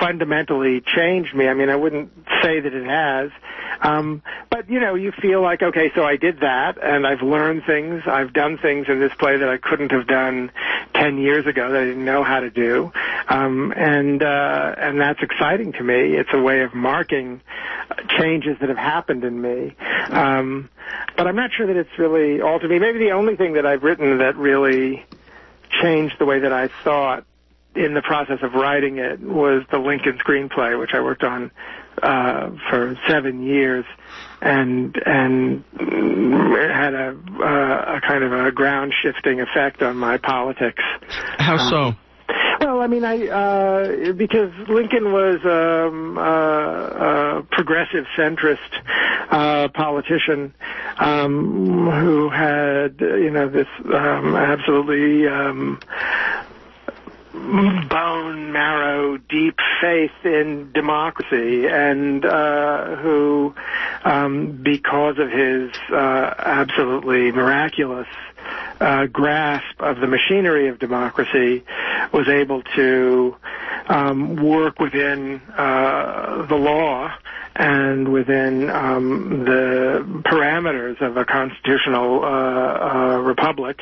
fundamentally 0.00 0.80
changed 0.80 1.34
me, 1.34 1.48
I 1.48 1.54
mean, 1.54 1.68
I 1.68 1.76
wouldn't 1.76 2.10
say 2.42 2.60
that 2.60 2.72
it 2.74 2.86
has. 2.86 3.30
Um, 3.80 4.22
but 4.50 4.70
you 4.70 4.80
know, 4.80 4.94
you 4.94 5.12
feel 5.12 5.42
like, 5.42 5.62
okay, 5.62 5.90
so 5.94 6.04
I 6.04 6.16
did 6.16 6.40
that, 6.40 6.78
and 6.82 7.06
I've 7.06 7.22
learned 7.22 7.64
things. 7.66 8.02
I've 8.06 8.32
done 8.32 8.58
things 8.58 8.86
in 8.88 9.00
this 9.00 9.12
play 9.18 9.36
that 9.36 9.48
I 9.48 9.56
couldn't 9.56 9.90
have 9.90 10.06
done 10.06 10.50
ten 10.94 11.18
years 11.18 11.46
ago 11.46 11.70
that 11.70 11.80
I 11.80 11.84
didn't 11.84 12.04
know 12.04 12.22
how 12.24 12.40
to 12.40 12.50
do, 12.50 12.92
um, 13.28 13.72
and 13.76 14.22
uh, 14.22 14.74
and 14.78 15.00
that's 15.00 15.22
exciting 15.22 15.72
to 15.72 15.82
me. 15.82 16.14
It's 16.14 16.30
a 16.32 16.40
way 16.40 16.62
of 16.62 16.74
marking 16.74 17.40
changes 18.18 18.56
that 18.60 18.68
have 18.68 18.78
happened 18.78 19.24
in 19.24 19.40
me. 19.40 19.76
Um, 20.10 20.70
but 21.16 21.26
I'm 21.26 21.36
not 21.36 21.50
sure 21.56 21.66
that 21.66 21.76
it's 21.76 21.98
really 21.98 22.40
altered 22.40 22.70
me. 22.70 22.78
Maybe 22.78 22.98
the 22.98 23.12
only 23.12 23.36
thing 23.36 23.54
that 23.54 23.66
I've 23.66 23.82
written 23.82 24.18
that 24.18 24.36
really 24.36 25.04
changed 25.82 26.16
the 26.18 26.24
way 26.26 26.40
that 26.40 26.52
I 26.52 26.68
thought 26.84 27.24
in 27.74 27.94
the 27.94 28.02
process 28.02 28.38
of 28.42 28.54
writing 28.54 28.98
it 28.98 29.20
was 29.20 29.64
the 29.70 29.78
Lincoln 29.78 30.18
screenplay, 30.18 30.78
which 30.78 30.90
I 30.94 31.00
worked 31.00 31.24
on 31.24 31.50
uh, 32.02 32.50
for 32.70 32.96
seven 33.08 33.42
years, 33.42 33.84
and 34.40 34.96
and 35.04 35.64
had 35.78 36.94
a 36.94 37.16
uh, 37.40 37.96
a 37.96 38.00
kind 38.06 38.24
of 38.24 38.32
a 38.32 38.52
ground 38.52 38.92
shifting 39.02 39.40
effect 39.40 39.82
on 39.82 39.96
my 39.96 40.18
politics. 40.18 40.82
How 41.38 41.56
so? 41.70 41.76
Um, 41.76 41.98
well, 42.60 42.80
I 42.80 42.86
mean, 42.86 43.04
I 43.04 43.28
uh, 43.28 44.12
because 44.12 44.52
Lincoln 44.68 45.12
was 45.12 45.40
um, 45.44 46.16
uh, 46.16 47.40
a 47.40 47.42
progressive 47.50 48.06
centrist 48.16 48.56
uh, 49.30 49.68
politician 49.68 50.54
um, 50.98 51.90
who 51.90 52.30
had 52.30 53.00
you 53.00 53.30
know 53.30 53.48
this 53.48 53.66
um, 53.92 54.36
absolutely 54.36 55.28
um, 55.28 55.80
bone 57.34 58.52
marrow, 58.52 59.16
deep 59.16 59.58
faith 59.80 60.12
in 60.24 60.70
democracy, 60.72 61.66
and 61.66 62.24
uh, 62.24 62.96
who, 62.96 63.54
um, 64.04 64.52
because 64.62 65.18
of 65.18 65.30
his 65.30 65.72
uh, 65.90 66.34
absolutely 66.38 67.32
miraculous 67.32 68.06
uh, 68.80 69.06
grasp 69.06 69.80
of 69.80 69.98
the 69.98 70.06
machinery 70.06 70.68
of 70.68 70.78
democracy, 70.78 71.64
was 72.12 72.28
able 72.28 72.62
to 72.76 73.36
um, 73.88 74.36
work 74.36 74.78
within 74.78 75.40
uh, 75.56 76.46
the 76.46 76.54
law 76.56 77.12
and 77.56 78.12
within 78.12 78.68
um, 78.70 79.44
the 79.44 80.04
parameters 80.24 81.00
of 81.00 81.16
a 81.16 81.24
constitutional 81.24 82.24
uh, 82.24 82.26
uh, 82.26 83.18
republic, 83.18 83.80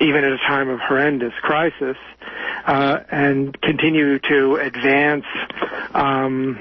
even 0.00 0.24
at 0.24 0.32
a 0.32 0.38
time 0.38 0.68
of 0.68 0.78
horrendous 0.78 1.32
crisis, 1.42 1.96
uh, 2.66 3.00
and 3.10 3.60
continue 3.62 4.18
to 4.20 4.56
advance 4.56 5.24
um, 5.94 6.58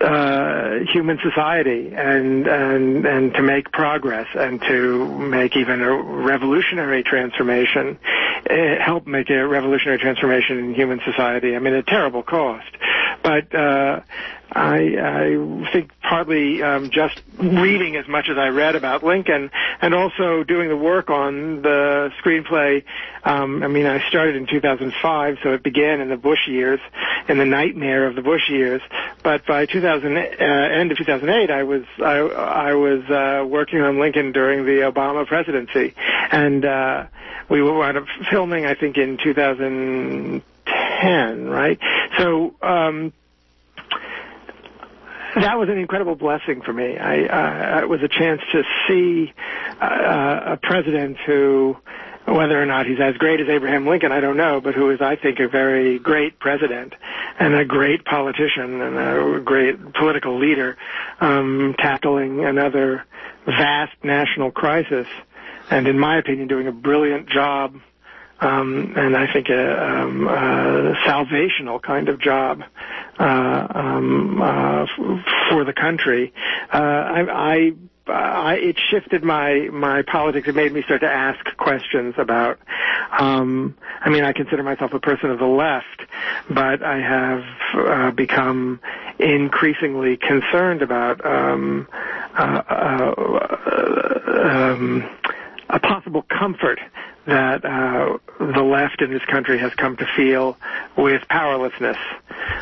uh, 0.00 0.78
human 0.92 1.18
society 1.22 1.92
and 1.94 2.46
and 2.46 3.06
and 3.06 3.34
to 3.34 3.42
make 3.42 3.72
progress 3.72 4.26
and 4.34 4.60
to 4.62 5.18
make 5.18 5.56
even 5.56 5.80
a 5.80 5.92
revolutionary 5.92 7.02
transformation, 7.02 7.98
uh, 8.48 8.54
help 8.84 9.06
make 9.06 9.30
a 9.30 9.46
revolutionary 9.46 9.98
transformation 9.98 10.58
in 10.58 10.74
human 10.74 11.00
society. 11.04 11.56
I 11.56 11.58
mean, 11.58 11.74
at 11.74 11.86
terrible 11.86 12.22
cost, 12.22 12.68
but 13.28 13.54
uh, 13.54 14.00
I, 14.50 14.78
I 14.96 15.70
think 15.70 15.90
partly 16.00 16.62
um, 16.62 16.88
just 16.90 17.20
reading 17.38 17.94
as 17.96 18.08
much 18.08 18.30
as 18.30 18.38
I 18.38 18.48
read 18.48 18.74
about 18.74 19.04
Lincoln 19.04 19.50
and 19.82 19.92
also 19.94 20.44
doing 20.44 20.70
the 20.70 20.76
work 20.78 21.10
on 21.10 21.60
the 21.60 22.10
screenplay. 22.24 22.84
Um, 23.24 23.62
I 23.62 23.68
mean, 23.68 23.84
I 23.84 24.08
started 24.08 24.36
in 24.36 24.46
2005, 24.46 25.36
so 25.42 25.52
it 25.52 25.62
began 25.62 26.00
in 26.00 26.08
the 26.08 26.16
Bush 26.16 26.48
years, 26.48 26.80
in 27.28 27.36
the 27.36 27.44
nightmare 27.44 28.06
of 28.06 28.14
the 28.14 28.22
Bush 28.22 28.48
years. 28.48 28.80
But 29.22 29.44
by 29.44 29.66
2000, 29.66 30.16
uh, 30.16 30.20
end 30.40 30.90
of 30.90 30.96
2008, 30.96 31.50
I 31.50 31.64
was 31.64 31.82
I, 31.98 32.16
I 32.70 32.72
was 32.72 33.04
uh, 33.10 33.44
working 33.46 33.82
on 33.82 34.00
Lincoln 34.00 34.32
during 34.32 34.64
the 34.64 34.90
Obama 34.90 35.26
presidency, 35.26 35.94
and 36.32 36.64
uh, 36.64 37.04
we 37.50 37.60
were 37.60 38.06
filming, 38.30 38.64
I 38.64 38.74
think, 38.74 38.96
in 38.96 39.18
2010, 41.00 41.48
right? 41.48 41.78
So. 42.18 42.54
Um, 42.62 43.12
that 45.34 45.58
was 45.58 45.68
an 45.68 45.78
incredible 45.78 46.14
blessing 46.16 46.62
for 46.62 46.72
me. 46.72 46.96
I, 46.96 47.24
uh, 47.24 47.82
it 47.82 47.88
was 47.88 48.02
a 48.02 48.08
chance 48.08 48.40
to 48.52 48.62
see 48.88 49.32
uh, 49.80 50.54
a 50.54 50.56
president 50.56 51.18
who, 51.26 51.76
whether 52.26 52.60
or 52.60 52.66
not 52.66 52.86
he's 52.86 52.98
as 53.00 53.14
great 53.16 53.38
as 53.40 53.48
Abraham 53.48 53.86
Lincoln, 53.86 54.10
I 54.10 54.20
don't 54.20 54.36
know, 54.36 54.60
but 54.60 54.74
who 54.74 54.90
is, 54.90 55.00
I 55.00 55.16
think, 55.16 55.38
a 55.38 55.46
very 55.46 55.98
great 55.98 56.38
president 56.40 56.94
and 57.38 57.54
a 57.54 57.64
great 57.64 58.04
politician 58.04 58.80
and 58.80 58.96
a 58.96 59.40
great 59.40 59.92
political 59.94 60.38
leader, 60.38 60.76
um, 61.20 61.74
tackling 61.78 62.44
another 62.44 63.04
vast 63.46 63.92
national 64.02 64.50
crisis, 64.50 65.06
and 65.70 65.86
in 65.86 65.98
my 65.98 66.18
opinion, 66.18 66.48
doing 66.48 66.66
a 66.66 66.72
brilliant 66.72 67.28
job 67.28 67.76
um, 68.40 68.94
and 68.96 69.16
I 69.16 69.32
think 69.32 69.48
a, 69.48 69.84
um, 69.84 70.28
a 70.28 70.94
salvational 71.06 71.82
kind 71.82 72.08
of 72.08 72.20
job 72.20 72.62
uh, 73.18 73.66
um, 73.74 74.40
uh, 74.40 74.82
f- 74.82 75.24
for 75.50 75.64
the 75.64 75.72
country. 75.72 76.32
Uh, 76.72 76.76
I, 76.76 77.20
I 77.30 77.72
I, 78.10 78.54
it 78.54 78.78
shifted 78.90 79.22
my 79.22 79.68
my 79.72 80.02
politics. 80.02 80.48
It 80.48 80.54
made 80.54 80.72
me 80.72 80.82
start 80.82 81.00
to 81.02 81.10
ask 81.10 81.38
questions 81.56 82.14
about. 82.16 82.58
Um, 83.18 83.76
I 84.00 84.08
mean, 84.10 84.24
I 84.24 84.32
consider 84.32 84.62
myself 84.62 84.92
a 84.94 84.98
person 85.00 85.30
of 85.30 85.38
the 85.38 85.46
left, 85.46 86.02
but 86.48 86.82
I 86.82 86.98
have 87.00 87.44
uh, 87.74 88.10
become 88.12 88.80
increasingly 89.18 90.16
concerned 90.16 90.82
about 90.82 91.24
um, 91.26 91.86
uh, 92.38 92.62
uh, 92.68 93.14
um, 94.42 95.02
a 95.70 95.78
possible 95.80 96.24
comfort 96.30 96.80
that 97.28 97.62
uh, 97.62 98.16
the 98.38 98.62
left 98.62 99.02
in 99.02 99.10
this 99.10 99.24
country 99.30 99.58
has 99.58 99.70
come 99.76 99.96
to 99.98 100.06
feel 100.16 100.56
with 100.96 101.22
powerlessness 101.28 101.98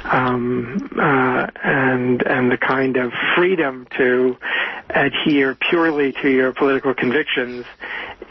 um, 0.05 0.91
uh, 0.99 1.47
and 1.63 2.23
and 2.27 2.51
the 2.51 2.59
kind 2.59 2.97
of 2.97 3.13
freedom 3.37 3.87
to 3.97 4.37
adhere 4.91 5.57
purely 5.71 6.13
to 6.21 6.29
your 6.29 6.53
political 6.53 6.95
convictions 6.95 7.65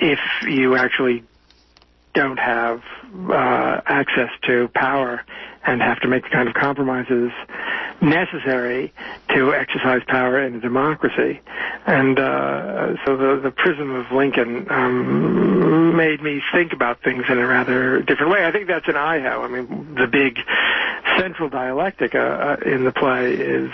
if 0.01 0.19
you 0.45 0.75
actually 0.75 1.23
don't 2.13 2.39
have 2.39 2.81
uh, 3.29 3.81
access 3.85 4.29
to 4.43 4.69
power 4.75 5.23
and 5.65 5.81
have 5.81 5.99
to 6.01 6.07
make 6.07 6.23
the 6.23 6.29
kind 6.29 6.47
of 6.47 6.53
compromises 6.53 7.31
necessary 8.01 8.93
to 9.29 9.53
exercise 9.53 10.01
power 10.07 10.41
in 10.41 10.55
a 10.55 10.59
democracy. 10.59 11.41
And 11.85 12.19
uh, 12.19 12.95
so 13.05 13.15
the, 13.17 13.39
the 13.41 13.51
prism 13.51 13.91
of 13.95 14.11
Lincoln 14.11 14.67
um, 14.69 15.95
made 15.95 16.21
me 16.21 16.41
think 16.53 16.73
about 16.73 17.01
things 17.01 17.23
in 17.29 17.37
a 17.37 17.47
rather 17.47 18.01
different 18.01 18.31
way. 18.31 18.45
I 18.45 18.51
think 18.51 18.67
that's 18.67 18.87
an 18.87 18.95
I 18.95 19.19
have. 19.19 19.41
I 19.41 19.47
mean, 19.47 19.95
the 19.95 20.07
big 20.07 20.39
central 21.17 21.49
dialectic 21.49 22.15
uh, 22.15 22.17
uh, 22.19 22.57
in 22.65 22.83
the 22.83 22.91
play 22.91 23.33
is 23.33 23.71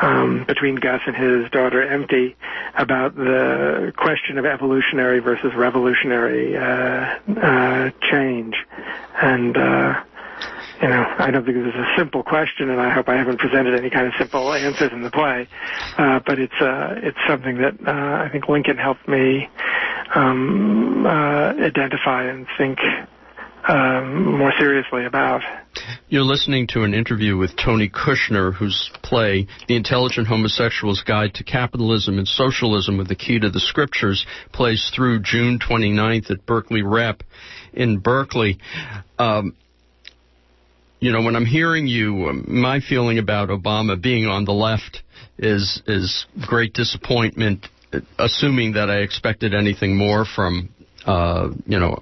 um, 0.00 0.44
between 0.46 0.76
Gus 0.76 1.00
and 1.06 1.16
his 1.16 1.50
daughter 1.50 1.82
Empty 1.82 2.36
about 2.74 3.14
the 3.14 3.92
question 3.96 4.38
of 4.38 4.46
evolutionary 4.46 5.18
versus 5.18 5.54
revolutionary 5.54 6.56
uh, 6.56 7.18
uh, 7.36 7.90
change. 8.10 8.56
And 9.20 9.56
uh, 9.56 10.02
you 10.80 10.88
know, 10.88 11.04
I 11.18 11.30
don't 11.30 11.44
think 11.44 11.58
this 11.58 11.74
is 11.74 11.74
a 11.74 11.94
simple 11.98 12.22
question, 12.22 12.70
and 12.70 12.80
I 12.80 12.90
hope 12.90 13.08
I 13.08 13.16
haven't 13.16 13.38
presented 13.38 13.78
any 13.78 13.90
kind 13.90 14.06
of 14.06 14.14
simple 14.18 14.52
answers 14.52 14.90
in 14.92 15.02
the 15.02 15.10
play. 15.10 15.46
Uh, 15.98 16.20
but 16.24 16.38
it's 16.38 16.60
uh, 16.60 16.94
it's 17.02 17.18
something 17.28 17.58
that 17.58 17.74
uh, 17.86 18.24
I 18.24 18.28
think 18.32 18.48
Lincoln 18.48 18.78
helped 18.78 19.06
me 19.06 19.48
um, 20.14 21.04
uh, 21.06 21.52
identify 21.52 22.30
and 22.30 22.46
think 22.56 22.78
um, 23.68 24.38
more 24.38 24.52
seriously 24.58 25.04
about. 25.04 25.42
You're 26.08 26.24
listening 26.24 26.66
to 26.68 26.82
an 26.82 26.94
interview 26.94 27.36
with 27.36 27.56
Tony 27.56 27.90
Kushner, 27.90 28.54
whose 28.54 28.90
play, 29.02 29.46
The 29.68 29.76
Intelligent 29.76 30.26
Homosexual's 30.26 31.02
Guide 31.02 31.34
to 31.34 31.44
Capitalism 31.44 32.18
and 32.18 32.26
Socialism 32.26 32.96
with 32.96 33.08
the 33.08 33.14
Key 33.14 33.38
to 33.38 33.50
the 33.50 33.60
Scriptures, 33.60 34.26
plays 34.52 34.90
through 34.94 35.20
June 35.20 35.58
29th 35.58 36.30
at 36.30 36.46
Berkeley 36.46 36.82
Rep 36.82 37.22
in 37.72 37.98
Berkeley. 37.98 38.58
Um, 39.18 39.54
you 41.00 41.12
know, 41.12 41.22
when 41.22 41.34
I'm 41.34 41.46
hearing 41.46 41.86
you, 41.86 42.28
um, 42.28 42.44
my 42.46 42.80
feeling 42.80 43.18
about 43.18 43.48
Obama 43.48 44.00
being 44.00 44.26
on 44.26 44.44
the 44.44 44.52
left 44.52 45.02
is 45.38 45.82
is 45.86 46.26
great 46.46 46.74
disappointment, 46.74 47.66
assuming 48.18 48.74
that 48.74 48.90
I 48.90 48.98
expected 48.98 49.54
anything 49.54 49.96
more 49.96 50.26
from, 50.26 50.68
uh, 51.06 51.48
you 51.66 51.78
know, 51.78 51.98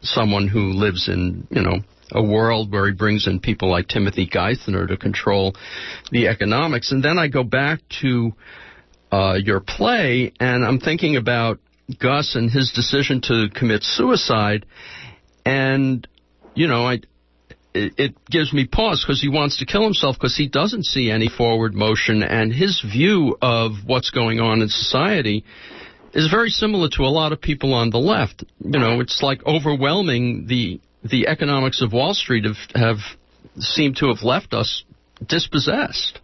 someone 0.00 0.48
who 0.48 0.72
lives 0.72 1.08
in, 1.08 1.46
you 1.50 1.62
know, 1.62 1.80
a 2.10 2.22
world 2.22 2.72
where 2.72 2.86
he 2.86 2.92
brings 2.92 3.26
in 3.26 3.40
people 3.40 3.70
like 3.70 3.88
Timothy 3.88 4.26
Geithner 4.26 4.88
to 4.88 4.96
control 4.96 5.54
the 6.10 6.28
economics. 6.28 6.92
And 6.92 7.02
then 7.02 7.18
I 7.18 7.28
go 7.28 7.42
back 7.42 7.80
to 8.00 8.32
uh, 9.12 9.34
your 9.34 9.60
play, 9.60 10.32
and 10.40 10.64
I'm 10.64 10.78
thinking 10.78 11.16
about 11.16 11.58
Gus 12.00 12.34
and 12.34 12.50
his 12.50 12.72
decision 12.72 13.20
to 13.22 13.48
commit 13.54 13.82
suicide. 13.82 14.66
And, 15.44 16.06
you 16.54 16.66
know, 16.66 16.86
I, 16.86 17.00
it, 17.96 18.14
gives 18.30 18.52
me 18.52 18.66
pause 18.66 19.04
because 19.04 19.20
he 19.20 19.28
wants 19.28 19.58
to 19.58 19.66
kill 19.66 19.84
himself 19.84 20.16
because 20.16 20.36
he 20.36 20.48
doesn't 20.48 20.84
see 20.84 21.10
any 21.10 21.28
forward 21.28 21.74
motion, 21.74 22.22
and 22.22 22.52
his 22.52 22.80
view 22.80 23.36
of 23.40 23.72
what's 23.84 24.10
going 24.10 24.40
on 24.40 24.62
in 24.62 24.68
society 24.68 25.44
is 26.12 26.28
very 26.30 26.50
similar 26.50 26.88
to 26.88 27.02
a 27.02 27.12
lot 27.12 27.32
of 27.32 27.40
people 27.40 27.74
on 27.74 27.90
the 27.90 27.98
left. 27.98 28.44
You 28.60 28.78
know, 28.78 29.00
it's 29.00 29.22
like 29.22 29.44
overwhelming 29.46 30.46
the 30.46 30.80
the 31.04 31.28
economics 31.28 31.82
of 31.82 31.92
Wall 31.92 32.14
Street 32.14 32.44
have 32.44 32.56
have 32.74 32.98
seemed 33.58 33.96
to 33.98 34.08
have 34.08 34.22
left 34.22 34.52
us 34.54 34.84
dispossessed. 35.24 36.20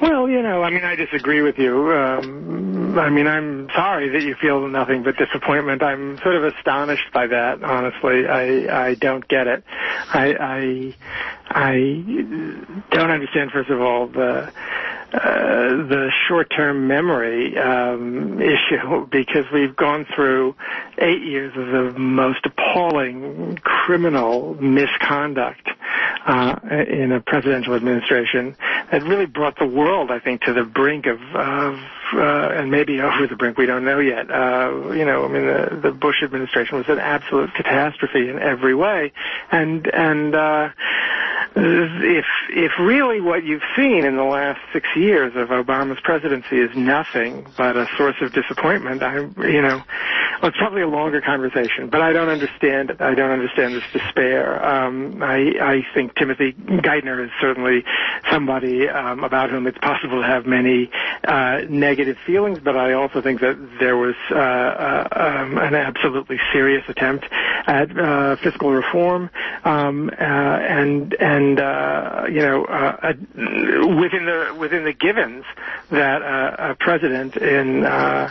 Well, 0.00 0.28
you 0.28 0.42
know, 0.42 0.62
I 0.62 0.70
mean, 0.70 0.84
I 0.84 0.96
disagree 0.96 1.40
with 1.40 1.56
you. 1.56 1.92
Um, 1.92 2.98
I 2.98 3.10
mean, 3.10 3.28
I'm 3.28 3.68
sorry 3.74 4.08
that 4.08 4.20
you 4.20 4.34
feel 4.40 4.66
nothing 4.68 5.04
but 5.04 5.16
disappointment. 5.16 5.82
I'm 5.82 6.18
sort 6.22 6.34
of 6.34 6.44
astonished 6.44 7.12
by 7.12 7.28
that. 7.28 7.62
Honestly, 7.62 8.26
I 8.26 8.88
I 8.88 8.94
don't 8.94 9.26
get 9.28 9.46
it. 9.46 9.62
I 10.12 10.34
I 10.40 10.96
I 11.48 12.84
don't 12.90 13.10
understand. 13.10 13.52
First 13.52 13.70
of 13.70 13.80
all, 13.80 14.08
the 14.08 14.50
uh, 15.14 15.18
the 15.86 16.10
short-term 16.26 16.88
memory 16.88 17.56
um, 17.56 18.40
issue 18.42 19.06
because 19.12 19.44
we've 19.52 19.76
gone 19.76 20.06
through 20.12 20.56
eight 20.98 21.22
years 21.22 21.52
of 21.56 21.66
the 21.68 21.96
most 21.96 22.44
appalling 22.46 23.58
criminal 23.62 24.54
misconduct 24.60 25.68
uh, 26.26 26.56
in 26.88 27.12
a 27.12 27.20
presidential 27.20 27.74
administration 27.74 28.56
that 28.90 29.02
really 29.02 29.26
brought 29.26 29.58
the 29.58 29.66
world, 29.66 30.10
I 30.10 30.20
think, 30.20 30.42
to 30.42 30.52
the 30.52 30.64
brink 30.64 31.06
of, 31.06 31.20
of 31.20 31.74
uh, 32.14 32.54
and 32.54 32.70
maybe 32.70 33.00
over 33.00 33.26
the 33.26 33.36
brink. 33.36 33.58
We 33.58 33.66
don't 33.66 33.84
know 33.84 33.98
yet. 33.98 34.30
Uh, 34.30 34.92
you 34.92 35.04
know, 35.04 35.24
I 35.24 35.28
mean, 35.28 35.46
the, 35.46 35.90
the 35.90 35.92
Bush 35.92 36.22
administration 36.22 36.78
was 36.78 36.88
an 36.88 36.98
absolute 36.98 37.52
catastrophe 37.54 38.28
in 38.28 38.38
every 38.38 38.74
way, 38.74 39.12
and 39.50 39.86
and. 39.86 40.34
Uh, 40.34 40.68
if 41.56 42.24
if 42.50 42.72
really 42.80 43.20
what 43.20 43.44
you've 43.44 43.62
seen 43.76 44.04
in 44.04 44.16
the 44.16 44.24
last 44.24 44.60
six 44.72 44.88
years 44.96 45.32
of 45.36 45.48
Obama's 45.48 46.00
presidency 46.02 46.56
is 46.56 46.70
nothing 46.76 47.46
but 47.56 47.76
a 47.76 47.86
source 47.96 48.16
of 48.22 48.32
disappointment, 48.32 49.02
I 49.02 49.16
you 49.16 49.62
know, 49.62 49.82
well, 50.42 50.48
it's 50.48 50.58
probably 50.58 50.82
a 50.82 50.88
longer 50.88 51.20
conversation, 51.20 51.88
but 51.90 52.00
I 52.00 52.12
don't 52.12 52.28
understand 52.28 52.90
it. 52.90 53.00
I 53.00 53.14
don't 53.14 53.30
understand 53.30 53.74
this 53.74 53.84
despair. 53.92 54.64
Um, 54.64 55.22
I 55.22 55.52
I 55.60 55.86
think 55.94 56.16
Timothy 56.16 56.52
Geithner 56.52 57.24
is 57.24 57.30
certainly 57.40 57.84
somebody 58.30 58.88
um, 58.88 59.22
about 59.22 59.50
whom 59.50 59.66
it's 59.66 59.78
possible 59.78 60.22
to 60.22 60.26
have 60.26 60.46
many 60.46 60.90
uh, 61.26 61.60
negative 61.68 62.16
feelings, 62.26 62.58
but 62.64 62.76
I 62.76 62.94
also 62.94 63.22
think 63.22 63.40
that 63.40 63.56
there 63.78 63.96
was 63.96 64.16
uh, 64.30 64.34
uh, 64.34 65.08
um, 65.12 65.58
an 65.58 65.74
absolutely 65.74 66.38
serious 66.52 66.84
attempt 66.88 67.26
at 67.66 67.96
uh, 67.96 68.36
fiscal 68.42 68.72
reform, 68.72 69.30
um, 69.64 70.10
uh, 70.10 70.22
and 70.22 71.14
and 71.20 71.43
and 71.44 71.60
uh, 71.60 72.24
you 72.28 72.40
know 72.40 72.64
uh, 72.64 72.96
uh, 73.02 73.12
within 74.00 74.26
the 74.26 74.56
within 74.58 74.84
the 74.84 74.92
givens 74.92 75.44
that 75.90 76.22
uh, 76.22 76.70
a 76.70 76.74
president 76.74 77.36
in 77.36 77.84
uh, 77.84 78.30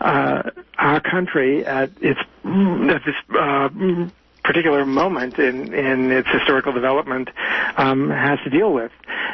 uh, 0.00 0.42
our 0.78 1.00
country 1.00 1.64
at 1.66 1.90
its 2.00 2.20
at 2.44 3.02
this 3.04 3.14
uh, 3.38 3.68
particular 4.44 4.84
moment 4.86 5.38
in 5.38 5.74
in 5.74 6.12
its 6.12 6.28
historical 6.30 6.72
development 6.72 7.30
um, 7.76 8.10
has 8.10 8.38
to 8.44 8.50
deal 8.50 8.72
with, 8.72 8.92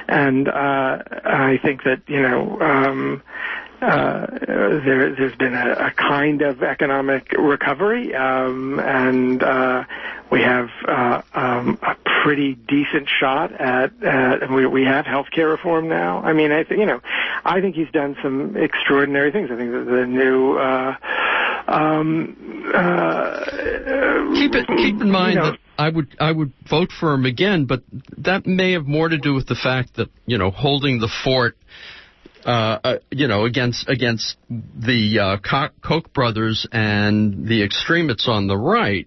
and 0.09 0.49
uh, 0.49 0.99
I 1.25 1.59
think 1.63 1.85
that 1.85 2.03
you 2.07 2.23
know. 2.23 2.61
Um, 2.61 3.23
uh, 3.83 4.27
there, 4.43 5.15
has 5.15 5.35
been 5.37 5.55
a, 5.55 5.87
a, 5.87 5.91
kind 5.93 6.43
of 6.43 6.63
economic 6.63 7.33
recovery, 7.33 8.15
um, 8.15 8.79
and 8.79 9.43
uh, 9.43 9.85
we 10.31 10.43
have 10.43 10.69
uh, 10.87 11.23
um, 11.33 11.79
a 11.83 11.97
pretty 12.23 12.55
decent 12.55 13.09
shot 13.09 13.53
at, 13.59 14.03
at 14.03 14.51
we, 14.51 14.67
we 14.67 14.85
have 14.85 15.07
healthcare 15.07 15.51
reform 15.51 15.89
now. 15.89 16.21
I 16.21 16.35
mean, 16.35 16.53
I 16.53 16.65
think 16.65 16.81
you 16.81 16.87
know, 16.87 17.01
I 17.45 17.63
think 17.63 17.75
he's 17.75 17.91
done 17.91 18.17
some 18.23 18.55
extraordinary 18.57 19.33
things. 19.33 19.51
I 19.51 19.57
think 19.57 19.73
that 19.73 19.85
the 19.85 20.07
new 20.07 20.59
uh, 20.59 20.97
um, 21.71 22.73
uh, 22.75 23.45
keep 24.35 24.55
it 24.55 24.67
keep 24.77 25.01
in 25.01 25.11
mind 25.11 25.35
you 25.35 25.41
know, 25.41 25.51
that 25.53 25.59
I 25.79 25.89
would 25.89 26.17
I 26.21 26.33
would 26.33 26.53
vote 26.69 26.91
for 26.99 27.15
him 27.15 27.25
again, 27.25 27.67
but 27.67 27.83
that 28.19 28.47
may 28.47 28.73
have 28.73 28.87
more 28.87 29.09
to 29.09 29.19
do 29.19 29.35
with 29.35 29.47
the 29.47 29.55
fact 29.55 29.97
that 29.97 30.09
you 30.27 30.39
know 30.39 30.51
holding 30.51 30.99
the 30.99 31.11
fort 31.25 31.57
uh, 32.45 32.79
uh, 32.83 32.99
you 33.11 33.29
know, 33.29 33.45
against 33.45 33.89
against 33.89 34.37
the 34.49 35.19
uh, 35.19 35.37
Koch 35.83 36.13
brothers 36.15 36.67
and 36.73 37.47
the 37.47 37.63
extremists 37.63 38.29
on 38.29 38.47
the 38.47 38.57
right, 38.57 39.07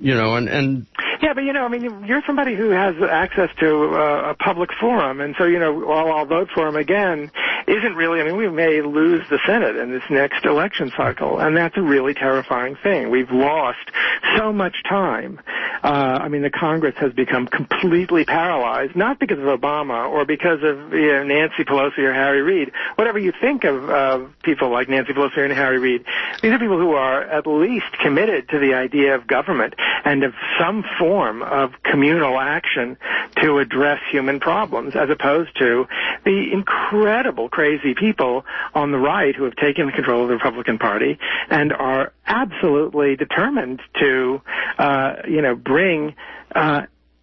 you 0.00 0.14
know, 0.14 0.36
and 0.36 0.48
and 0.48 0.86
yeah, 1.20 1.34
but 1.34 1.42
you 1.42 1.52
know, 1.52 1.64
I 1.64 1.68
mean, 1.68 2.04
you're 2.04 2.22
somebody 2.26 2.54
who 2.54 2.70
has 2.70 2.94
access 3.02 3.50
to 3.60 3.94
uh, 3.94 4.30
a 4.30 4.34
public 4.34 4.70
forum, 4.80 5.20
and 5.20 5.34
so 5.36 5.44
you 5.44 5.58
know, 5.58 5.72
while 5.72 6.12
I'll 6.12 6.26
vote 6.26 6.48
for 6.54 6.68
him 6.68 6.76
again, 6.76 7.30
isn't 7.66 7.94
really. 7.94 8.20
I 8.20 8.24
mean, 8.24 8.36
we 8.36 8.48
may 8.48 8.80
lose 8.82 9.22
the 9.28 9.40
Senate 9.46 9.76
in 9.76 9.90
this 9.90 10.04
next 10.10 10.44
election 10.44 10.92
cycle, 10.96 11.38
and 11.40 11.56
that's 11.56 11.76
a 11.76 11.82
really 11.82 12.14
terrifying 12.14 12.76
thing. 12.82 13.10
We've 13.10 13.30
lost 13.30 13.90
so 14.36 14.52
much 14.52 14.76
time. 14.88 15.40
Uh, 15.82 16.18
I 16.22 16.28
mean, 16.28 16.42
the 16.42 16.50
Congress 16.50 16.94
has 16.98 17.12
become 17.12 17.46
completely 17.46 18.24
paralyzed, 18.24 18.96
not 18.96 19.18
because 19.18 19.38
of 19.38 19.44
Obama 19.44 20.08
or 20.08 20.24
because 20.24 20.62
of 20.62 20.92
you 20.92 21.12
know, 21.12 21.24
Nancy 21.24 21.64
Pelosi 21.64 21.98
or 21.98 22.12
Harry 22.12 22.42
Reid. 22.42 22.72
Whatever 22.96 23.18
you 23.18 23.32
think 23.40 23.64
of 23.64 23.88
uh, 23.88 24.26
people 24.42 24.70
like 24.70 24.88
Nancy 24.88 25.12
Pelosi 25.12 25.38
and 25.38 25.52
Harry 25.52 25.78
Reid, 25.78 26.04
these 26.42 26.52
are 26.52 26.58
people 26.58 26.78
who 26.78 26.92
are 26.92 27.22
at 27.22 27.46
least 27.46 27.92
committed 28.02 28.48
to 28.50 28.58
the 28.58 28.74
idea 28.74 29.14
of 29.14 29.26
government 29.26 29.74
and 30.04 30.24
of 30.24 30.34
some 30.58 30.84
form 30.98 31.42
of 31.42 31.72
communal 31.82 32.38
action 32.38 32.96
to 33.36 33.58
address 33.58 34.00
human 34.10 34.40
problems, 34.40 34.96
as 34.96 35.10
opposed 35.10 35.56
to 35.58 35.86
the 36.24 36.52
incredible 36.52 37.48
crazy 37.48 37.94
people 37.94 38.44
on 38.74 38.90
the 38.90 38.98
right 38.98 39.34
who 39.34 39.44
have 39.44 39.56
taken 39.56 39.90
control 39.90 40.22
of 40.22 40.28
the 40.28 40.34
Republican 40.34 40.78
Party 40.78 41.18
and 41.50 41.72
are 41.72 42.12
absolutely 42.28 43.16
determined 43.16 43.80
to, 44.00 44.40
uh, 44.78 45.14
you 45.26 45.42
know, 45.42 45.54
bring 45.54 46.14
uh, 46.54 46.82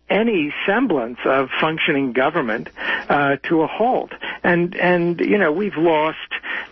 any 0.10 0.54
semblance 0.68 1.18
of 1.26 1.50
functioning 1.60 2.14
government 2.14 2.70
uh, 3.10 3.38
to 3.44 3.62
a 3.62 3.68
halt. 3.68 4.12
And 4.44 4.76
and 4.76 5.20
you 5.20 5.38
know 5.38 5.52
we've 5.52 5.78
lost 5.78 6.18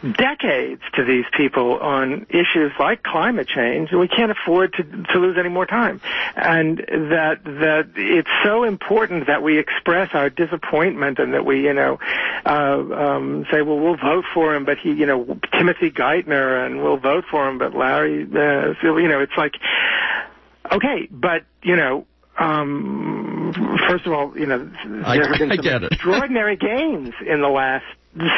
decades 0.01 0.81
to 0.93 1.03
these 1.03 1.25
people 1.35 1.79
on 1.79 2.27
issues 2.29 2.71
like 2.79 3.01
climate 3.01 3.47
change, 3.47 3.89
and 3.91 3.99
we 3.99 4.07
can't 4.07 4.31
afford 4.31 4.73
to 4.73 4.83
to 4.83 5.19
lose 5.19 5.37
any 5.37 5.49
more 5.49 5.65
time. 5.65 5.99
And 6.35 6.77
that 6.77 7.43
that 7.43 7.89
it's 7.95 8.29
so 8.43 8.63
important 8.63 9.27
that 9.27 9.41
we 9.41 9.57
express 9.57 10.09
our 10.13 10.29
disappointment 10.29 11.17
and 11.19 11.33
that 11.33 11.45
we 11.45 11.63
you 11.63 11.73
know 11.73 11.99
uh, 12.45 12.49
um, 12.49 13.45
say 13.51 13.61
well 13.63 13.79
we'll 13.79 13.97
vote 13.97 14.25
for 14.33 14.53
him, 14.53 14.65
but 14.65 14.77
he 14.77 14.91
you 14.91 15.07
know 15.07 15.39
Timothy 15.57 15.89
Geithner 15.89 16.65
and 16.65 16.83
we'll 16.83 16.97
vote 16.97 17.25
for 17.31 17.49
him, 17.49 17.57
but 17.57 17.73
Larry 17.73 18.23
uh, 18.23 18.73
you 18.83 19.07
know 19.07 19.21
it's 19.21 19.37
like 19.37 19.55
okay, 20.71 21.07
but 21.09 21.43
you 21.63 21.75
know 21.75 22.05
um, 22.39 23.53
first 23.87 24.05
of 24.05 24.13
all, 24.13 24.37
you 24.37 24.45
know, 24.45 24.69
there 24.85 25.05
I, 25.05 25.15
have 25.17 25.37
been 25.37 25.63
some 25.63 25.83
extraordinary 25.91 26.55
gains 26.55 27.13
in 27.25 27.41
the 27.41 27.49
last 27.49 27.85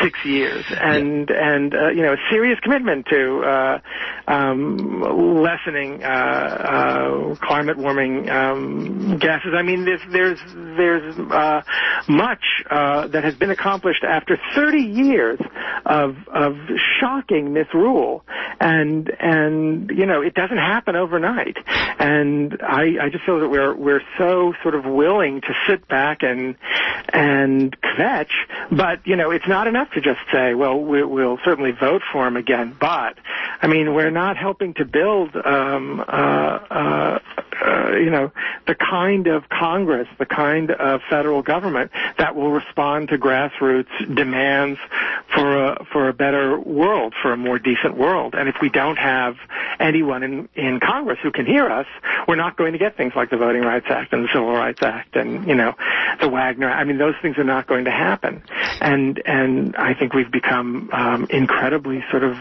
six 0.02 0.24
years, 0.24 0.66
and 0.70 1.30
yeah. 1.30 1.56
and 1.56 1.74
uh, 1.74 1.90
you 1.90 2.02
know 2.02 2.14
a 2.14 2.18
serious 2.32 2.60
commitment 2.62 3.06
to 3.08 3.42
uh, 3.42 3.80
um, 4.28 5.42
lessening 5.44 6.04
uh, 6.04 6.08
uh, 6.08 7.36
climate 7.36 7.78
warming 7.78 8.30
um, 8.30 9.18
gases. 9.18 9.54
I 9.56 9.64
mean, 9.64 9.86
there's 9.86 10.02
there's 10.12 10.40
there's 10.56 11.20
uh, 11.20 11.62
much 12.08 12.44
uh, 12.70 13.08
that 13.08 13.24
has 13.24 13.36
been 13.36 13.52
accomplished 13.52 14.04
after 14.04 14.40
30 14.56 14.80
years 14.80 15.40
of 15.86 16.16
of 16.28 16.56
shocking 17.00 17.54
misrule, 17.54 18.24
and 18.60 19.12
and 19.20 19.90
you 19.90 20.06
know 20.06 20.22
it 20.22 20.34
doesn't 20.34 20.58
happen 20.58 20.96
overnight. 20.96 21.58
And 22.00 22.58
I 22.62 23.06
I 23.06 23.10
just 23.12 23.26
feel 23.26 23.42
that 23.42 23.50
we're 23.50 23.76
we're 23.76 24.04
so 24.18 24.54
sort 24.64 24.76
of 24.76 24.86
willing 24.86 25.42
to 25.42 25.54
sit 25.68 25.88
back 25.88 26.20
and 26.22 26.56
and 27.12 27.76
kvetch, 27.82 28.32
but 28.72 29.06
you 29.06 29.16
know 29.16 29.32
it's 29.32 29.48
not 29.48 29.65
not 29.66 29.70
enough 29.70 29.92
to 29.94 30.02
just 30.02 30.20
say, 30.32 30.54
well, 30.54 30.80
we, 30.80 31.04
will 31.04 31.40
certainly 31.44 31.72
vote 31.72 32.02
for 32.12 32.28
him 32.28 32.38
again. 32.38 32.76
But, 32.80 33.18
I 33.62 33.68
mean, 33.68 33.94
we're 33.94 34.12
not 34.12 34.38
helping 34.38 34.74
to 34.76 34.86
build, 34.86 35.36
um, 35.36 36.00
uh, 36.02 36.04
uh, 36.04 37.20
you 37.96 38.10
know, 38.10 38.32
the 38.68 38.76
kind 38.76 39.28
of 39.28 39.50
Congress, 39.50 40.08
the 40.20 40.26
kind 40.26 40.72
of 40.72 41.02
federal 41.10 41.42
government 41.42 41.92
that 42.18 42.36
will 42.36 42.52
respond 42.52 43.10
to 43.10 43.18
grassroots 43.18 44.16
demands 44.16 44.80
for 45.34 45.66
a, 45.66 45.86
for 45.92 46.10
a 46.10 46.14
better 46.14 46.60
world, 46.60 47.14
for 47.22 47.34
a 47.34 47.38
more 47.38 47.60
decent 47.60 47.98
world. 47.98 48.36
And 48.36 48.50
if 48.50 48.56
we 48.62 48.70
don't 48.70 48.98
have 48.98 49.36
anyone 49.80 50.24
in, 50.24 50.50
in 50.56 50.80
Congress 50.80 51.20
who 51.22 51.32
can 51.32 51.46
hear 51.46 51.70
us, 51.70 51.88
we're 52.28 52.36
not 52.36 52.58
going 52.58 52.74
to 52.74 52.80
get 52.80 52.98
things 52.98 53.14
like 53.16 53.30
the 53.30 53.38
Voting 53.38 53.62
Rights 53.62 53.88
Act 53.90 54.14
and 54.14 54.24
the 54.24 54.30
Civil 54.34 54.52
Rights 54.52 54.82
Act 54.82 55.16
and, 55.16 55.48
you 55.48 55.56
know, 55.56 55.74
the 56.22 56.30
Wagner. 56.30 56.70
I 56.70 56.84
mean, 56.84 56.98
those 56.98 57.16
things 57.22 57.38
are 57.38 57.44
not 57.44 57.68
going 57.68 57.86
to 57.86 57.92
happen. 57.92 58.44
And, 58.82 59.22
and 59.26 59.76
I 59.76 59.94
think 59.94 60.14
we've 60.14 60.32
become 60.32 60.90
um, 60.92 61.28
incredibly 61.30 62.04
sort 62.12 62.24
of 62.24 62.38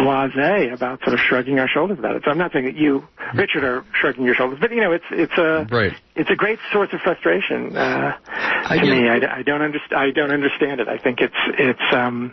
blasé 0.00 0.72
about 0.72 1.00
sort 1.02 1.14
of 1.14 1.20
shrugging 1.20 1.58
our 1.58 1.68
shoulders 1.68 1.98
about 1.98 2.16
it. 2.16 2.22
So 2.24 2.30
I'm 2.30 2.38
not 2.38 2.52
saying 2.52 2.64
that 2.64 2.76
you, 2.76 3.06
Richard, 3.34 3.64
are 3.64 3.84
shrugging 4.00 4.24
your 4.24 4.34
shoulders, 4.34 4.58
but 4.60 4.70
you 4.70 4.80
know, 4.80 4.92
it's 4.92 5.04
it's 5.10 5.38
a 5.38 5.66
right. 5.70 5.92
it's 6.16 6.30
a 6.30 6.36
great 6.36 6.58
source 6.72 6.88
of 6.92 7.00
frustration 7.00 7.76
uh, 7.76 8.12
to 8.12 8.74
I 8.74 8.82
me. 8.82 9.08
I, 9.08 9.38
I 9.38 9.42
don't 9.42 9.62
understand. 9.62 10.00
I 10.00 10.10
don't 10.10 10.32
understand 10.32 10.80
it. 10.80 10.88
I 10.88 10.98
think 10.98 11.20
it's 11.20 11.34
it's 11.58 11.94
um, 11.94 12.32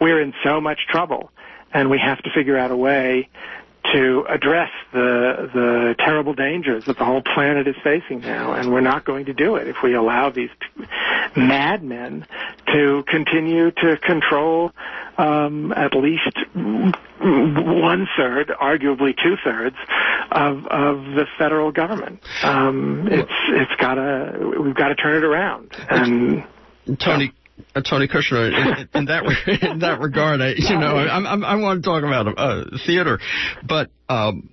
we're 0.00 0.20
in 0.22 0.32
so 0.44 0.60
much 0.60 0.78
trouble, 0.88 1.30
and 1.72 1.90
we 1.90 1.98
have 1.98 2.18
to 2.22 2.30
figure 2.34 2.56
out 2.56 2.70
a 2.70 2.76
way 2.76 3.28
to 3.92 4.24
address 4.28 4.70
the 4.92 5.50
the 5.52 5.94
terrible 5.98 6.34
dangers 6.34 6.84
that 6.86 6.98
the 6.98 7.04
whole 7.04 7.22
planet 7.22 7.66
is 7.66 7.76
facing 7.82 8.20
now, 8.20 8.52
and 8.52 8.72
we're 8.72 8.80
not 8.80 9.04
going 9.04 9.26
to 9.26 9.32
do 9.32 9.56
it 9.56 9.68
if 9.68 9.76
we 9.82 9.94
allow 9.94 10.30
these 10.30 10.50
madmen 11.36 12.26
to 12.66 13.04
continue 13.08 13.70
to 13.70 13.96
control 13.98 14.72
um, 15.18 15.72
at 15.72 15.94
least 15.94 16.36
one 16.54 18.08
third, 18.16 18.48
arguably 18.48 19.14
two 19.22 19.36
thirds, 19.44 19.76
of 20.30 20.66
of 20.66 21.04
the 21.14 21.26
federal 21.38 21.72
government. 21.72 22.20
Um, 22.42 23.08
it's 23.10 23.30
it's 23.48 23.80
gotta 23.80 24.38
we've 24.60 24.74
got 24.74 24.88
to 24.88 24.94
turn 24.94 25.16
it 25.16 25.24
around. 25.24 25.72
And 25.88 26.44
Tony, 26.98 27.32
uh, 27.74 27.82
Tony 27.82 28.08
Kushner, 28.08 28.48
in, 28.48 28.88
in, 28.94 29.04
that 29.06 29.22
in 29.72 29.78
that 29.80 30.00
regard, 30.00 30.40
I, 30.40 30.54
you 30.56 30.78
know, 30.78 30.96
I, 30.96 31.18
I, 31.18 31.34
I 31.34 31.54
want 31.56 31.82
to 31.82 31.88
talk 31.88 32.02
about 32.02 32.38
uh, 32.38 32.64
theater, 32.86 33.18
but 33.66 33.90
um, 34.08 34.50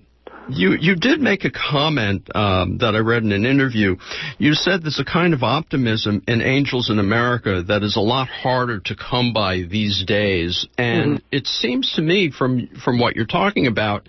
You 0.50 0.76
you 0.80 0.96
did 0.96 1.20
make 1.20 1.44
a 1.44 1.50
comment 1.50 2.34
um, 2.34 2.78
that 2.78 2.94
I 2.94 3.00
read 3.00 3.22
in 3.22 3.32
an 3.32 3.44
interview. 3.44 3.96
You 4.38 4.54
said 4.54 4.82
there's 4.82 4.98
a 4.98 5.04
kind 5.04 5.34
of 5.34 5.42
optimism 5.42 6.22
in 6.26 6.40
angels 6.40 6.88
in 6.88 6.98
America 6.98 7.62
that 7.68 7.82
is 7.82 7.96
a 7.96 8.00
lot 8.00 8.28
harder 8.28 8.80
to 8.80 8.96
come 8.96 9.34
by 9.34 9.62
these 9.68 10.04
days, 10.06 10.66
and 10.78 11.18
mm-hmm. 11.18 11.36
it 11.36 11.46
seems 11.46 11.92
to 11.96 12.02
me 12.02 12.30
from 12.30 12.68
from 12.82 12.98
what 12.98 13.14
you're 13.14 13.26
talking 13.26 13.66
about, 13.66 14.08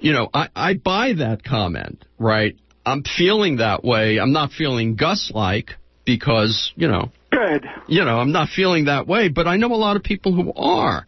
you 0.00 0.12
know, 0.14 0.30
I, 0.32 0.48
I 0.56 0.74
buy 0.74 1.12
that 1.18 1.44
comment, 1.44 2.04
right? 2.18 2.56
I'm 2.86 3.02
feeling 3.02 3.56
that 3.56 3.84
way. 3.84 4.18
I'm 4.18 4.32
not 4.32 4.52
feeling 4.52 4.96
Gus 4.96 5.30
like 5.34 5.72
because 6.06 6.72
you 6.76 6.88
know 6.88 7.10
Good. 7.36 7.66
You 7.86 8.04
know, 8.04 8.18
I'm 8.18 8.32
not 8.32 8.48
feeling 8.48 8.86
that 8.86 9.06
way, 9.06 9.28
but 9.28 9.46
I 9.46 9.56
know 9.56 9.72
a 9.72 9.76
lot 9.76 9.96
of 9.96 10.02
people 10.02 10.32
who 10.32 10.52
are. 10.54 11.06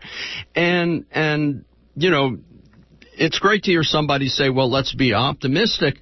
And 0.55 1.07
and 1.11 1.65
you 1.95 2.11
know, 2.11 2.37
it's 3.15 3.39
great 3.39 3.65
to 3.65 3.71
hear 3.71 3.83
somebody 3.83 4.29
say, 4.29 4.51
"Well, 4.51 4.71
let's 4.71 4.95
be 4.95 5.15
optimistic." 5.15 6.01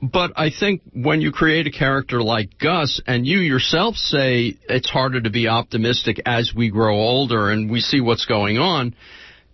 But 0.00 0.32
I 0.36 0.50
think 0.50 0.82
when 0.92 1.20
you 1.20 1.32
create 1.32 1.66
a 1.66 1.70
character 1.70 2.22
like 2.22 2.58
Gus 2.58 3.00
and 3.06 3.26
you 3.26 3.38
yourself 3.38 3.96
say 3.96 4.54
it's 4.68 4.90
harder 4.90 5.20
to 5.22 5.30
be 5.30 5.48
optimistic 5.48 6.20
as 6.26 6.52
we 6.54 6.68
grow 6.68 6.94
older 6.94 7.50
and 7.50 7.70
we 7.70 7.80
see 7.80 8.00
what's 8.00 8.26
going 8.26 8.58
on, 8.58 8.94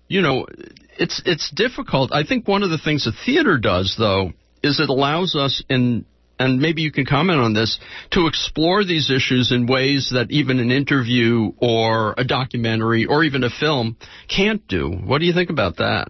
you 0.09 0.23
know, 0.23 0.47
it's 0.99 1.23
it's 1.25 1.51
difficult. 1.51 2.13
I 2.13 2.25
think 2.25 2.47
one 2.47 2.63
of 2.63 2.71
the 2.71 2.79
things 2.79 3.05
that 3.05 3.15
theater 3.25 3.59
does 3.59 3.95
though 3.97 4.33
is 4.63 4.81
it 4.81 4.91
allows 4.91 5.35
us 5.35 5.63
in 5.71 6.05
and 6.41 6.59
maybe 6.59 6.83
you 6.83 6.91
can 6.91 7.05
comment 7.05 7.39
on 7.39 7.53
this, 7.53 7.79
to 8.13 8.27
explore 8.27 8.83
these 8.83 9.11
issues 9.11 9.53
in 9.53 9.67
ways 9.67 10.11
that 10.13 10.31
even 10.31 10.59
an 10.59 10.73
interview 10.73 11.53
or 11.59 12.15
a 12.17 12.25
documentary 12.25 13.05
or 13.05 13.23
even 13.23 13.45
a 13.45 13.51
film 13.51 13.97
can't 14.27 14.67
do. 14.67 14.91
What 14.91 15.19
do 15.19 15.27
you 15.27 15.35
think 15.35 15.51
about 15.51 15.77
that? 15.77 16.09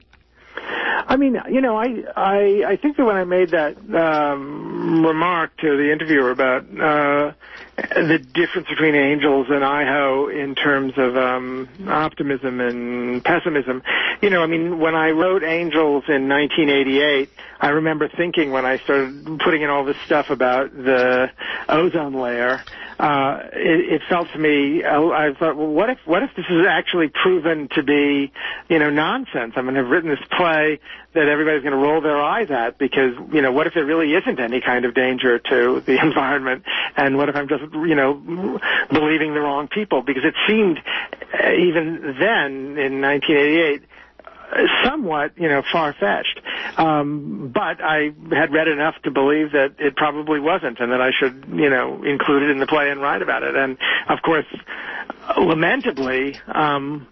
I 1.08 1.16
mean, 1.16 1.36
you 1.50 1.60
know, 1.60 1.76
I 1.76 2.04
I 2.16 2.62
I 2.68 2.76
think 2.76 2.96
that 2.96 3.04
when 3.04 3.16
I 3.16 3.24
made 3.24 3.50
that 3.50 3.76
um, 3.92 5.04
remark 5.04 5.56
to 5.56 5.76
the 5.76 5.90
interviewer 5.92 6.30
about 6.30 6.62
uh, 6.80 7.32
the 7.94 8.18
difference 8.18 8.68
between 8.68 8.94
angels 8.94 9.46
and 9.48 9.64
IHO 9.64 10.28
in 10.28 10.54
terms 10.54 10.94
of 10.96 11.16
um, 11.16 11.68
optimism 11.88 12.60
and 12.60 13.24
pessimism, 13.24 13.82
you 14.20 14.28
know, 14.28 14.42
I 14.42 14.46
mean, 14.46 14.78
when 14.78 14.94
I 14.94 15.10
wrote 15.10 15.42
Angels 15.42 16.04
in 16.08 16.28
1988, 16.28 17.30
I 17.60 17.68
remember 17.68 18.08
thinking 18.08 18.50
when 18.50 18.66
I 18.66 18.78
started 18.78 19.40
putting 19.40 19.62
in 19.62 19.70
all 19.70 19.84
this 19.84 19.96
stuff 20.04 20.30
about 20.30 20.72
the 20.74 21.30
ozone 21.68 22.14
layer 22.14 22.62
uh, 23.00 23.48
it, 23.54 23.94
it 23.94 24.02
felt 24.10 24.28
to 24.32 24.38
me, 24.38 24.84
I, 24.84 24.98
I 24.98 25.32
thought, 25.32 25.56
well, 25.56 25.68
what 25.68 25.88
if, 25.88 25.98
what 26.04 26.22
if 26.22 26.30
this 26.36 26.44
is 26.50 26.66
actually 26.68 27.08
proven 27.08 27.68
to 27.74 27.82
be, 27.82 28.30
you 28.68 28.78
know, 28.78 28.90
nonsense? 28.90 29.54
I 29.56 29.62
mean, 29.62 29.78
I've 29.78 29.88
written 29.88 30.10
this 30.10 30.20
play 30.36 30.80
that 31.14 31.26
everybody's 31.26 31.62
going 31.62 31.72
to 31.72 31.78
roll 31.78 32.02
their 32.02 32.20
eyes 32.20 32.50
at 32.50 32.76
because, 32.76 33.14
you 33.32 33.40
know, 33.40 33.52
what 33.52 33.66
if 33.66 33.72
there 33.72 33.86
really 33.86 34.12
isn't 34.12 34.38
any 34.38 34.60
kind 34.60 34.84
of 34.84 34.92
danger 34.92 35.38
to 35.38 35.80
the 35.80 35.98
environment? 36.02 36.64
And 36.94 37.16
what 37.16 37.30
if 37.30 37.36
I'm 37.36 37.48
just, 37.48 37.62
you 37.72 37.94
know, 37.94 38.60
believing 38.92 39.32
the 39.32 39.40
wrong 39.40 39.68
people? 39.68 40.02
Because 40.02 40.24
it 40.24 40.34
seemed, 40.46 40.78
uh, 41.32 41.52
even 41.52 42.16
then, 42.20 42.76
in 42.76 43.00
1988, 43.00 43.82
somewhat, 44.84 45.32
you 45.38 45.48
know, 45.48 45.62
far-fetched. 45.72 46.39
Um, 46.76 47.50
but 47.52 47.82
I 47.82 48.12
had 48.30 48.52
read 48.52 48.68
enough 48.68 48.94
to 49.04 49.10
believe 49.10 49.52
that 49.52 49.76
it 49.78 49.96
probably 49.96 50.40
wasn't, 50.40 50.80
and 50.80 50.92
that 50.92 51.00
I 51.00 51.10
should, 51.10 51.46
you 51.48 51.70
know, 51.70 52.04
include 52.04 52.42
it 52.44 52.50
in 52.50 52.60
the 52.60 52.66
play 52.66 52.90
and 52.90 53.00
write 53.00 53.22
about 53.22 53.42
it. 53.42 53.56
And 53.56 53.78
of 54.08 54.20
course, 54.22 54.46
lamentably, 55.38 56.38
um, 56.46 57.08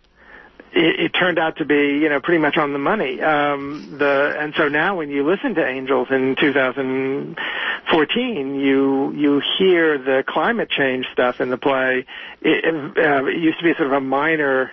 it, 0.73 1.01
it 1.01 1.11
turned 1.11 1.39
out 1.39 1.59
to 1.59 1.65
be, 1.65 2.01
you 2.01 2.09
know, 2.09 2.19
pretty 2.21 2.41
much 2.41 2.57
on 2.57 2.73
the 2.73 2.79
money. 2.79 3.21
Um, 3.21 3.97
the 3.99 4.35
and 4.39 4.55
so 4.57 4.69
now 4.69 4.97
when 4.97 5.11
you 5.11 5.29
listen 5.29 5.55
to 5.57 5.67
Angels 5.67 6.07
in 6.11 6.37
2014, 6.39 8.55
you 8.55 9.13
you 9.13 9.43
hear 9.59 9.99
the 9.99 10.23
climate 10.27 10.71
change 10.71 11.07
stuff 11.13 11.41
in 11.41 11.51
the 11.51 11.59
play. 11.59 12.07
It, 12.43 12.99
uh, 12.99 13.25
it 13.25 13.39
used 13.39 13.59
to 13.59 13.65
be 13.65 13.75
sort 13.75 13.89
of 13.89 13.93
a 13.93 14.01
minor 14.01 14.71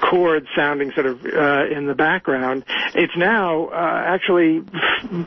chord 0.00 0.46
sounding 0.56 0.92
sort 0.92 1.06
of 1.06 1.24
uh, 1.24 1.66
in 1.66 1.86
the 1.86 1.94
background. 1.94 2.64
It's 2.94 3.16
now 3.16 3.66
uh, 3.66 4.02
actually 4.06 4.62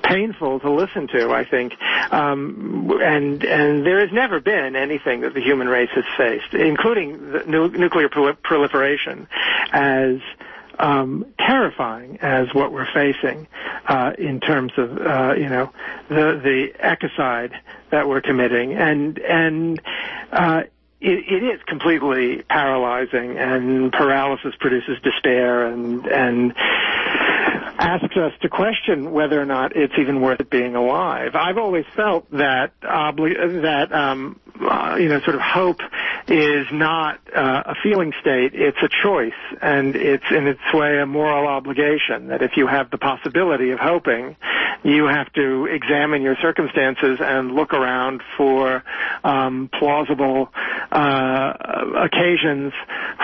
painful 0.03 0.60
to 0.62 0.71
listen 0.71 1.07
to. 1.10 1.31
I 1.31 1.45
think, 1.45 1.73
um, 2.12 2.91
and 3.01 3.43
and 3.43 3.86
there 3.86 3.99
has 4.01 4.12
never 4.12 4.39
been 4.39 4.75
anything 4.75 5.21
that 5.21 5.33
the 5.33 5.41
human 5.41 5.67
race 5.67 5.89
has 5.95 6.05
faced, 6.17 6.53
including 6.53 7.31
the 7.31 7.43
nu- 7.47 7.69
nuclear 7.69 8.10
prol- 8.10 8.41
proliferation, 8.41 9.27
as 9.71 10.17
um, 10.79 11.25
terrifying 11.39 12.19
as 12.21 12.53
what 12.53 12.71
we're 12.71 12.88
facing 12.93 13.47
uh, 13.88 14.13
in 14.17 14.39
terms 14.39 14.71
of 14.77 14.97
uh, 14.97 15.33
you 15.38 15.49
know 15.49 15.71
the 16.10 16.39
the 16.43 16.67
ecocide 16.83 17.51
that 17.91 18.07
we're 18.07 18.21
committing, 18.21 18.73
and 18.73 19.17
and 19.19 19.81
uh, 20.31 20.63
it, 20.99 21.25
it 21.27 21.43
is 21.43 21.62
completely 21.67 22.41
paralyzing, 22.43 23.38
and 23.38 23.91
paralysis 23.91 24.53
produces 24.60 24.99
despair, 25.03 25.67
and 25.67 26.05
and 26.07 26.55
asks 27.78 28.16
us 28.18 28.32
to 28.42 28.50
question 28.50 29.12
whether 29.12 29.40
or 29.40 29.46
not 29.46 29.76
it's 29.76 29.94
even 30.00 30.22
worth 30.22 30.40
it 30.40 30.50
being 30.50 30.76
alive. 30.76 31.36
I've 31.36 31.58
always 31.58 31.86
felt 31.96 32.30
that 32.32 32.72
obli- 32.82 33.62
that 33.62 33.94
um, 33.94 34.40
uh, 34.60 34.96
you 35.00 35.10
know 35.10 35.20
sort 35.22 35.36
of 35.36 35.42
hope 35.42 35.80
is 36.28 36.66
not 36.72 37.20
uh, 37.36 37.63
a 37.68 37.76
feeling 37.84 38.13
state; 38.22 38.52
it's 38.54 38.78
a 38.82 38.90
choice, 39.04 39.32
and 39.62 39.96
it's 39.96 40.26
in 40.32 40.48
its 40.48 40.60
way 40.74 41.00
a 41.00 41.06
moral 41.06 41.48
obligation. 41.48 42.28
That 42.28 42.42
if 42.42 42.52
you 42.58 42.68
have 42.68 42.90
the 42.90 42.98
possibility 42.98 43.72
of 43.72 43.80
hoping, 43.80 44.36
you 44.84 45.06
have 45.06 45.32
to 45.34 45.66
examine 45.66 46.22
your 46.22 46.36
circumstances 46.42 47.20
and 47.22 47.52
look 47.54 47.74
around 47.74 48.22
for 48.38 48.84
um, 49.24 49.70
plausible 49.78 50.50
uh, 50.92 51.54
occasions 52.06 52.74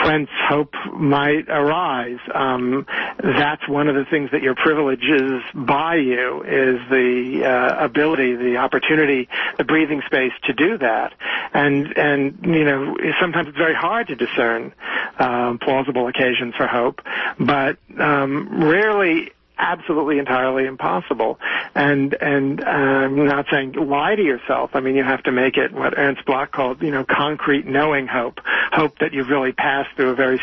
whence 0.05 0.29
hope 0.49 0.73
might 0.93 1.49
arise. 1.49 2.19
Um, 2.33 2.85
that's 3.17 3.67
one 3.67 3.87
of 3.87 3.95
the 3.95 4.05
things 4.09 4.29
that 4.31 4.42
your 4.43 4.55
privileges 4.55 5.41
buy 5.53 5.95
you 5.95 6.43
is 6.43 6.79
the 6.89 7.43
uh, 7.45 7.85
ability, 7.85 8.35
the 8.35 8.57
opportunity, 8.57 9.29
the 9.57 9.63
breathing 9.63 10.01
space 10.05 10.33
to 10.43 10.53
do 10.53 10.77
that. 10.77 11.13
And 11.53 11.97
and 11.97 12.39
you 12.43 12.65
know 12.65 12.95
sometimes 13.21 13.47
it's 13.47 13.57
very 13.57 13.75
hard 13.75 14.07
to 14.07 14.15
discern 14.15 14.73
um, 15.17 15.59
plausible 15.59 16.07
occasions 16.07 16.55
for 16.55 16.67
hope, 16.67 17.01
but 17.39 17.77
um, 17.99 18.63
rarely 18.63 19.31
absolutely 19.57 20.19
entirely 20.19 20.65
impossible. 20.65 21.39
And 21.75 22.13
and 22.13 22.61
uh, 22.61 22.67
I'm 22.67 23.25
not 23.25 23.45
saying 23.51 23.73
lie 23.73 24.15
to 24.15 24.21
yourself. 24.21 24.71
I 24.73 24.79
mean, 24.79 24.95
you 24.95 25.03
have 25.03 25.23
to 25.23 25.31
make 25.31 25.57
it 25.57 25.71
what 25.71 25.97
Ernst 25.97 26.25
Bloch 26.25 26.51
called, 26.51 26.81
you 26.81 26.91
know, 26.91 27.05
concrete 27.05 27.65
knowing 27.65 28.07
hope, 28.07 28.39
hope 28.71 28.99
that 28.99 29.13
you've 29.13 29.29
really 29.29 29.51
passed 29.51 29.89
through 29.95 30.09
a 30.09 30.15
very 30.15 30.41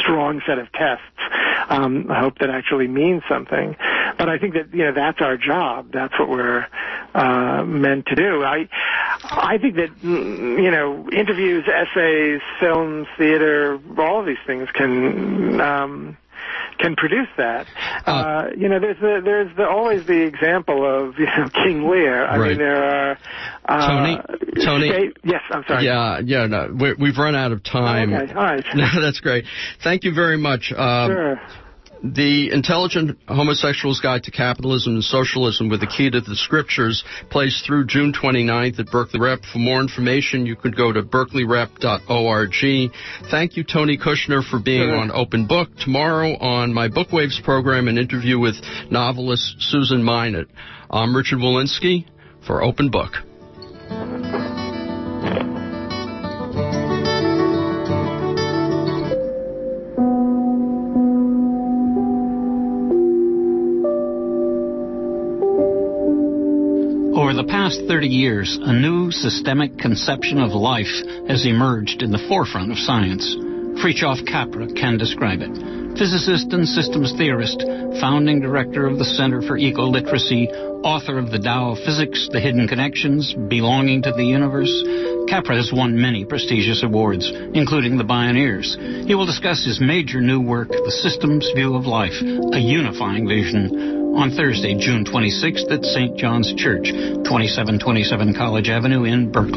strong 0.00 0.42
set 0.46 0.58
of 0.58 0.70
tests, 0.72 1.04
um, 1.68 2.10
I 2.10 2.20
hope 2.20 2.38
that 2.40 2.50
actually 2.50 2.88
means 2.88 3.22
something. 3.28 3.76
But 4.18 4.28
I 4.28 4.38
think 4.38 4.54
that 4.54 4.72
you 4.72 4.84
know 4.84 4.92
that's 4.94 5.20
our 5.20 5.36
job. 5.36 5.90
That's 5.92 6.18
what 6.18 6.28
we're 6.28 6.66
uh, 7.14 7.64
meant 7.64 8.06
to 8.06 8.14
do. 8.14 8.42
I 8.44 8.68
I 9.22 9.58
think 9.58 9.76
that 9.76 9.90
you 10.02 10.70
know 10.70 11.08
interviews, 11.10 11.68
essays, 11.68 12.40
films, 12.60 13.06
theater, 13.18 13.78
all 13.98 14.20
of 14.20 14.26
these 14.26 14.36
things 14.46 14.68
can. 14.74 15.60
Um, 15.60 16.16
can 16.78 16.96
produce 16.96 17.28
that. 17.36 17.66
Uh, 18.06 18.10
uh, 18.10 18.50
you 18.56 18.68
know, 18.68 18.80
there's 18.80 18.98
the, 19.00 19.20
there's 19.24 19.56
the, 19.56 19.66
always 19.66 20.06
the 20.06 20.22
example 20.22 20.84
of 20.84 21.18
you 21.18 21.26
know 21.26 21.48
King 21.64 21.88
Lear. 21.88 22.24
I 22.24 22.38
right. 22.38 22.48
mean, 22.50 22.58
there 22.58 22.82
are 22.82 23.18
uh, 23.68 23.88
Tony. 23.88 24.64
Tony. 24.64 24.88
State, 24.90 25.16
yes, 25.24 25.42
I'm 25.50 25.64
sorry. 25.66 25.84
Yeah, 25.84 26.20
yeah. 26.24 26.46
No, 26.46 26.74
we 26.98 27.08
have 27.08 27.18
run 27.18 27.34
out 27.34 27.52
of 27.52 27.62
time. 27.62 28.12
Oh, 28.12 28.16
okay, 28.16 28.32
all 28.32 28.42
right. 28.42 28.64
No, 28.74 29.00
that's 29.00 29.20
great. 29.20 29.44
Thank 29.82 30.04
you 30.04 30.14
very 30.14 30.36
much. 30.36 30.72
Um, 30.76 31.10
sure. 31.10 31.40
The 32.04 32.52
Intelligent 32.52 33.18
Homosexual's 33.26 34.00
Guide 34.00 34.24
to 34.24 34.30
Capitalism 34.30 34.94
and 34.94 35.04
Socialism 35.04 35.68
with 35.68 35.80
the 35.80 35.86
Key 35.86 36.10
to 36.10 36.20
the 36.20 36.36
Scriptures 36.36 37.02
plays 37.30 37.62
through 37.66 37.86
June 37.86 38.12
29th 38.12 38.78
at 38.78 38.86
Berkeley 38.86 39.20
Rep. 39.20 39.40
For 39.52 39.58
more 39.58 39.80
information, 39.80 40.46
you 40.46 40.56
could 40.56 40.76
go 40.76 40.92
to 40.92 41.02
berkeleyrep.org. 41.02 42.90
Thank 43.30 43.56
you, 43.56 43.64
Tony 43.64 43.98
Kushner, 43.98 44.48
for 44.48 44.58
being 44.58 44.90
on 44.90 45.10
Open 45.10 45.46
Book. 45.46 45.70
Tomorrow 45.78 46.36
on 46.36 46.72
my 46.72 46.88
Bookwaves 46.88 47.42
program, 47.42 47.88
an 47.88 47.98
interview 47.98 48.38
with 48.38 48.56
novelist 48.90 49.56
Susan 49.58 50.02
Minot. 50.02 50.48
I'm 50.90 51.16
Richard 51.16 51.38
Wolinsky 51.38 52.06
for 52.46 52.62
Open 52.62 52.90
Book. 52.90 53.12
Past 67.66 67.82
30 67.88 68.06
years, 68.06 68.58
a 68.62 68.72
new 68.72 69.10
systemic 69.10 69.76
conception 69.76 70.38
of 70.38 70.52
life 70.52 71.02
has 71.26 71.44
emerged 71.44 72.00
in 72.00 72.12
the 72.12 72.24
forefront 72.28 72.70
of 72.70 72.78
science. 72.78 73.26
Fritjof 73.82 74.24
Capra 74.24 74.68
can 74.72 74.96
describe 74.96 75.40
it. 75.42 75.50
Physicist 75.98 76.46
and 76.52 76.62
systems 76.68 77.12
theorist, 77.18 77.58
founding 77.98 78.38
director 78.38 78.86
of 78.86 78.98
the 78.98 79.04
Center 79.04 79.42
for 79.42 79.58
Eco-Literacy, 79.58 80.46
author 80.86 81.18
of 81.18 81.32
The 81.32 81.40
Tao 81.40 81.72
of 81.72 81.78
Physics, 81.78 82.28
The 82.30 82.38
Hidden 82.38 82.68
Connections, 82.68 83.34
Belonging 83.34 84.00
to 84.02 84.12
the 84.12 84.24
Universe, 84.24 84.70
Capra 85.28 85.56
has 85.56 85.72
won 85.74 86.00
many 86.00 86.24
prestigious 86.24 86.84
awards, 86.84 87.28
including 87.52 87.98
the 87.98 88.04
Bioneers. 88.04 88.78
He 89.08 89.16
will 89.16 89.26
discuss 89.26 89.66
his 89.66 89.80
major 89.80 90.20
new 90.20 90.40
work, 90.40 90.68
The 90.68 90.98
Systems 91.02 91.50
View 91.56 91.74
of 91.74 91.84
Life, 91.84 92.14
a 92.22 92.60
unifying 92.60 93.26
vision, 93.26 94.05
on 94.16 94.30
Thursday, 94.30 94.74
June 94.74 95.04
26th 95.04 95.70
at 95.70 95.84
St. 95.84 96.16
John's 96.16 96.52
Church, 96.56 96.88
2727 96.88 98.34
College 98.34 98.68
Avenue 98.70 99.04
in 99.04 99.30
Berkeley. 99.30 99.52